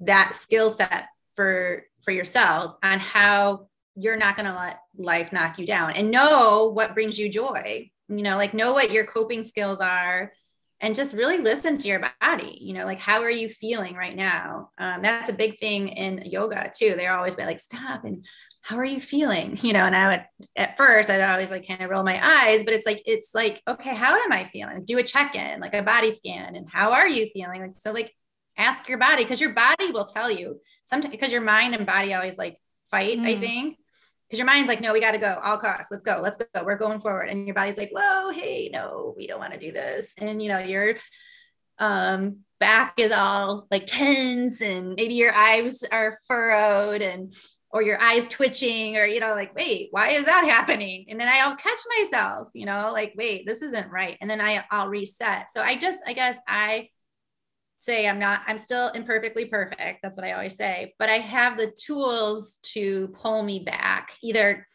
[0.00, 5.58] that skill set for for yourself on how you're not going to let life knock
[5.58, 9.42] you down and know what brings you joy you know like know what your coping
[9.42, 10.32] skills are
[10.80, 14.16] and just really listen to your body you know like how are you feeling right
[14.16, 14.70] now?
[14.78, 16.94] Um, that's a big thing in yoga too.
[16.96, 18.24] They're always be like stop and
[18.60, 19.58] how are you feeling?
[19.62, 20.24] You know and i would
[20.54, 23.62] at first i'd always like kind of roll my eyes but it's like it's like
[23.66, 24.84] okay how am i feeling?
[24.84, 27.62] Do a check-in like a body scan and how are you feeling?
[27.62, 28.12] Like so like
[28.56, 32.14] ask your body because your body will tell you sometimes because your mind and body
[32.14, 32.58] always like
[32.90, 33.26] fight mm.
[33.26, 33.76] i think
[34.28, 35.88] because your mind's like, no, we got to go all costs.
[35.92, 36.18] Let's go.
[36.20, 36.64] Let's go.
[36.64, 37.28] We're going forward.
[37.28, 40.16] And your body's like, whoa, hey, no, we don't want to do this.
[40.18, 40.96] And you know, your
[41.78, 47.32] um back is all like tense and maybe your eyes are furrowed and
[47.70, 51.28] or your eyes twitching or you know like wait why is that happening and then
[51.28, 55.52] i'll catch myself you know like wait this isn't right and then I, i'll reset
[55.52, 56.88] so i just i guess i
[57.78, 60.00] say I'm not, I'm still imperfectly perfect.
[60.02, 64.66] That's what I always say, but I have the tools to pull me back, either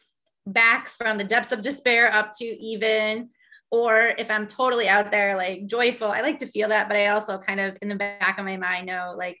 [0.46, 3.30] back from the depths of despair up to even,
[3.70, 7.08] or if I'm totally out there, like joyful, I like to feel that, but I
[7.08, 9.38] also kind of in the back of my mind know like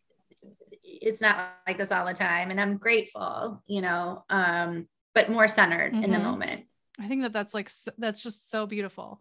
[1.02, 2.50] it's not like this all the time.
[2.50, 6.04] And I'm grateful, you know, um, but more centered mm-hmm.
[6.04, 6.26] in the mm-hmm.
[6.26, 6.64] moment.
[7.00, 9.20] I think that that's like, that's just so beautiful.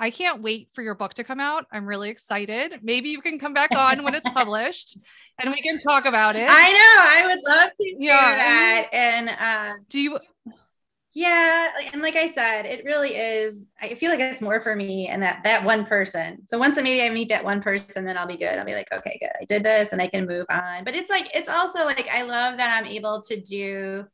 [0.00, 1.66] I can't wait for your book to come out.
[1.70, 2.80] I'm really excited.
[2.82, 4.96] Maybe you can come back on when it's published
[5.38, 6.48] and we can talk about it.
[6.50, 7.02] I know.
[7.02, 8.36] I would love to hear yeah.
[8.36, 8.88] that.
[8.92, 10.18] And uh, do you?
[11.12, 13.74] Yeah, and like I said, it really is.
[13.82, 16.46] I feel like it's more for me and that that one person.
[16.48, 18.56] So once maybe I meet that one person, then I'll be good.
[18.56, 19.32] I'll be like, okay, good.
[19.40, 20.84] I did this, and I can move on.
[20.84, 24.06] But it's like it's also like I love that I'm able to do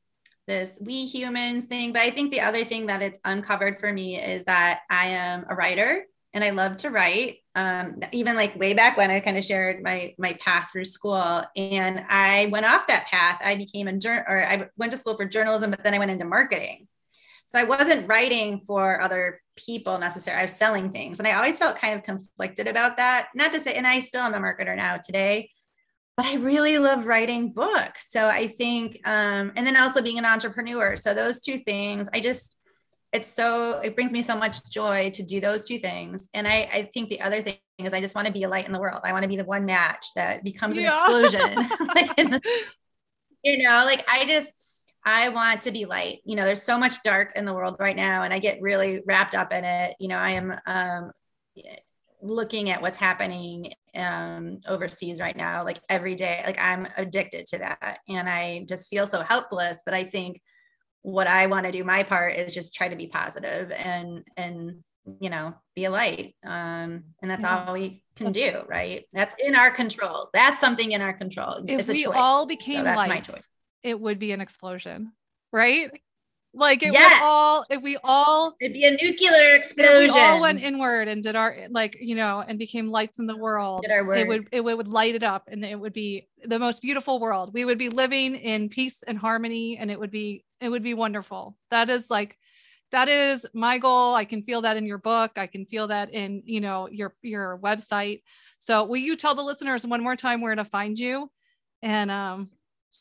[0.46, 1.92] this WeeHumans thing.
[1.92, 5.46] But I think the other thing that it's uncovered for me is that I am
[5.48, 7.38] a writer and I love to write.
[7.54, 11.42] Um, even like way back when I kind of shared my my path through school,
[11.56, 13.40] and I went off that path.
[13.42, 16.10] I became a journal, or I went to school for journalism, but then I went
[16.10, 16.88] into marketing.
[17.46, 20.40] So I wasn't writing for other people necessarily.
[20.40, 21.18] I was selling things.
[21.18, 23.28] And I always felt kind of conflicted about that.
[23.34, 25.50] Not to say, and I still am a marketer now today,
[26.16, 28.06] but I really love writing books.
[28.10, 30.96] So I think, um, and then also being an entrepreneur.
[30.96, 32.56] So those two things, I just,
[33.12, 36.28] it's so, it brings me so much joy to do those two things.
[36.32, 38.66] And I, I think the other thing is I just want to be a light
[38.66, 39.02] in the world.
[39.04, 40.90] I want to be the one match that becomes an yeah.
[40.90, 41.54] explosion.
[41.94, 42.40] like the,
[43.42, 44.52] you know, like I just,
[45.04, 46.20] I want to be light.
[46.24, 49.02] You know, there's so much dark in the world right now, and I get really
[49.06, 49.94] wrapped up in it.
[50.00, 51.12] You know, I am um,
[52.22, 56.42] looking at what's happening um, overseas right now, like every day.
[56.44, 59.78] Like I'm addicted to that, and I just feel so helpless.
[59.84, 60.40] But I think
[61.02, 64.82] what I want to do, my part, is just try to be positive and and
[65.20, 66.34] you know be a light.
[66.44, 67.66] Um, and that's yeah.
[67.66, 69.04] all we can do, right?
[69.12, 70.28] That's in our control.
[70.32, 71.64] That's something in our control.
[71.66, 72.14] If it's we choice.
[72.16, 73.48] all became so lights,
[73.82, 75.12] it would be an explosion,
[75.52, 75.90] right?
[76.58, 77.20] Like it yes.
[77.20, 80.14] would all, if we all, it'd be a nuclear explosion.
[80.14, 83.36] we all went inward and did our, like, you know, and became lights in the
[83.36, 83.84] world.
[83.86, 87.52] It would, it would light it up and it would be the most beautiful world.
[87.52, 90.94] We would be living in peace and harmony and it would be, it would be
[90.94, 91.58] wonderful.
[91.70, 92.38] That is like,
[92.90, 94.14] that is my goal.
[94.14, 95.32] I can feel that in your book.
[95.36, 98.22] I can feel that in, you know, your, your website.
[98.56, 101.30] So will you tell the listeners one more time where to find you?
[101.82, 102.48] And um,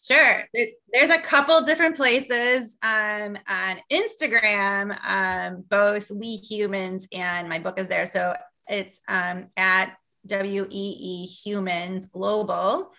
[0.04, 0.44] Sure.
[0.54, 7.88] There's a couple different places um, on Instagram, um, both WeeHumans and my book is
[7.88, 8.06] there.
[8.06, 8.36] So
[8.68, 9.96] it's um, at
[10.28, 12.92] W E E Humans Global.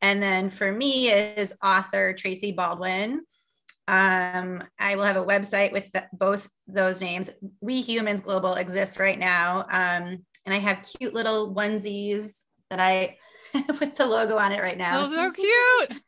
[0.00, 3.22] And then for me is author Tracy Baldwin.
[3.86, 7.30] Um, I will have a website with the, both those names.
[7.62, 9.60] WeeHumans Global exists right now.
[9.70, 12.32] Um, and I have cute little onesies
[12.70, 13.18] that I
[13.54, 15.06] with the logo on it right now.
[15.06, 16.00] Those are cute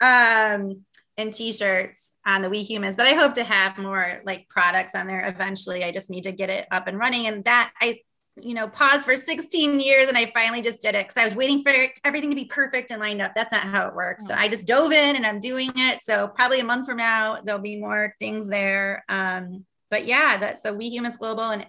[0.00, 0.84] um,
[1.16, 5.26] and t-shirts on the WeeHumans, but I hope to have more like products on there
[5.26, 5.84] eventually.
[5.84, 7.26] I just need to get it up and running.
[7.26, 7.98] And that I,
[8.36, 11.34] you know, paused for 16 years and I finally just did it because I was
[11.34, 11.72] waiting for
[12.04, 13.32] everything to be perfect and lined up.
[13.34, 14.28] That's not how it works.
[14.28, 16.00] So I just dove in and I'm doing it.
[16.04, 19.04] So probably a month from now, there'll be more things there.
[19.08, 21.66] Um, but yeah, that's so WeeHumans Global and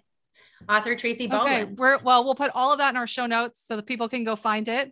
[0.67, 1.53] author Tracy Baldwin.
[1.53, 4.09] Okay, we're well, we'll put all of that in our show notes so that people
[4.09, 4.91] can go find it.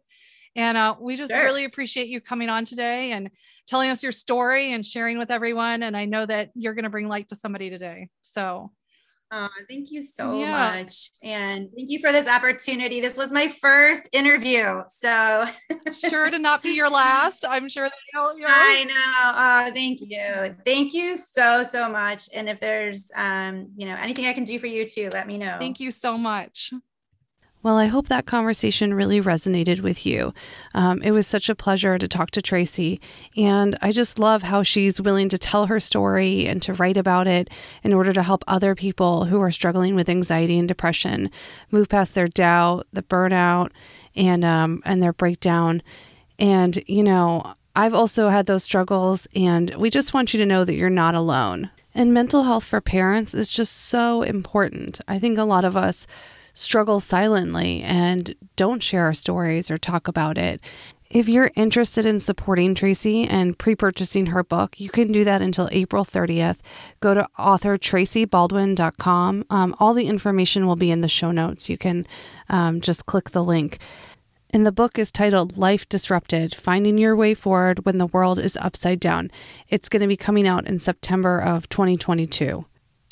[0.58, 1.44] And uh, we just sure.
[1.44, 3.30] really appreciate you coming on today and
[3.68, 5.84] telling us your story and sharing with everyone.
[5.84, 8.10] And I know that you're going to bring light to somebody today.
[8.24, 8.72] So
[9.30, 10.52] Oh, thank you so yeah.
[10.52, 11.12] much.
[11.22, 13.02] And thank you for this opportunity.
[13.02, 14.84] This was my first interview.
[14.88, 15.46] So
[16.10, 17.44] sure to not be your last.
[17.48, 18.48] I'm sure that you'll, you know.
[18.50, 19.70] I know.
[19.70, 20.56] Oh, thank you.
[20.66, 22.30] Thank you so, so much.
[22.34, 25.38] And if there's um, you know, anything I can do for you too, let me
[25.38, 25.58] know.
[25.60, 26.72] Thank you so much.
[27.64, 30.34] Well, I hope that conversation really resonated with you.
[30.76, 33.02] Um, it was such a pleasure to talk to Tracy,
[33.36, 37.28] and I just love how she's willing to tell her story and to write about
[37.28, 37.50] it
[37.84, 41.32] in order to help other people who are struggling with anxiety and depression
[41.72, 43.72] move past their doubt, the burnout,
[44.16, 45.82] and um, and their breakdown.
[46.38, 50.64] And you know, I've also had those struggles, and we just want you to know
[50.64, 51.72] that you're not alone.
[51.96, 55.02] And mental health for parents is just so important.
[55.08, 56.06] I think a lot of us
[56.58, 60.60] struggle silently and don't share our stories or talk about it.
[61.10, 65.42] If you're interested in supporting Tracy and pre purchasing her book, you can do that
[65.42, 66.58] until April 30th.
[67.00, 69.46] Go to authortracybaldwin.com.
[69.50, 71.70] Um, all the information will be in the show notes.
[71.70, 72.06] You can
[72.50, 73.80] um, just click the link.
[74.54, 78.58] And the book is titled Life Disrupted Finding Your Way Forward When the World is
[78.58, 79.32] Upside Down.
[79.70, 82.66] It's going to be coming out in September of 2022.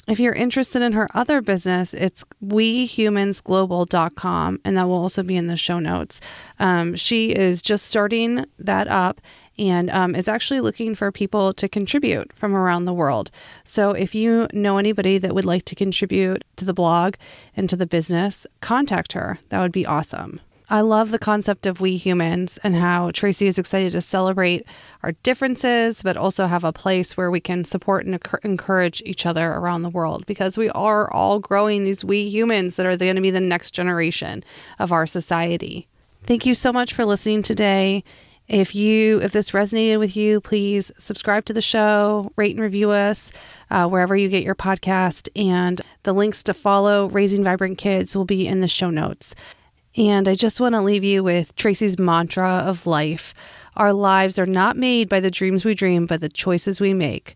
[0.08, 5.48] If you're interested in her other business, it's weehumansglobal.com, and that will also be in
[5.48, 6.22] the show notes.
[6.60, 9.20] Um, she is just starting that up
[9.58, 13.32] and um, is actually looking for people to contribute from around the world.
[13.64, 17.16] So if you know anybody that would like to contribute to the blog
[17.56, 19.40] and to the business, contact her.
[19.50, 20.42] That would be awesome.
[20.70, 24.66] I love the concept of WeeHumans and how Tracy is excited to celebrate
[25.04, 29.52] our differences, but also have a place where we can support and encourage each other
[29.52, 33.22] around the world because we are all growing these we humans that are going to
[33.22, 34.44] be the next generation
[34.80, 35.88] of our society.
[36.24, 38.04] Thank you so much for listening today.
[38.48, 42.92] If you if this resonated with you, please subscribe to the show, rate and review
[42.92, 43.32] us
[43.72, 48.26] uh, wherever you get your podcast, and the links to follow Raising Vibrant Kids will
[48.26, 49.34] be in the show notes.
[49.98, 53.34] And I just want to leave you with Tracy's mantra of life.
[53.78, 57.36] Our lives are not made by the dreams we dream, but the choices we make.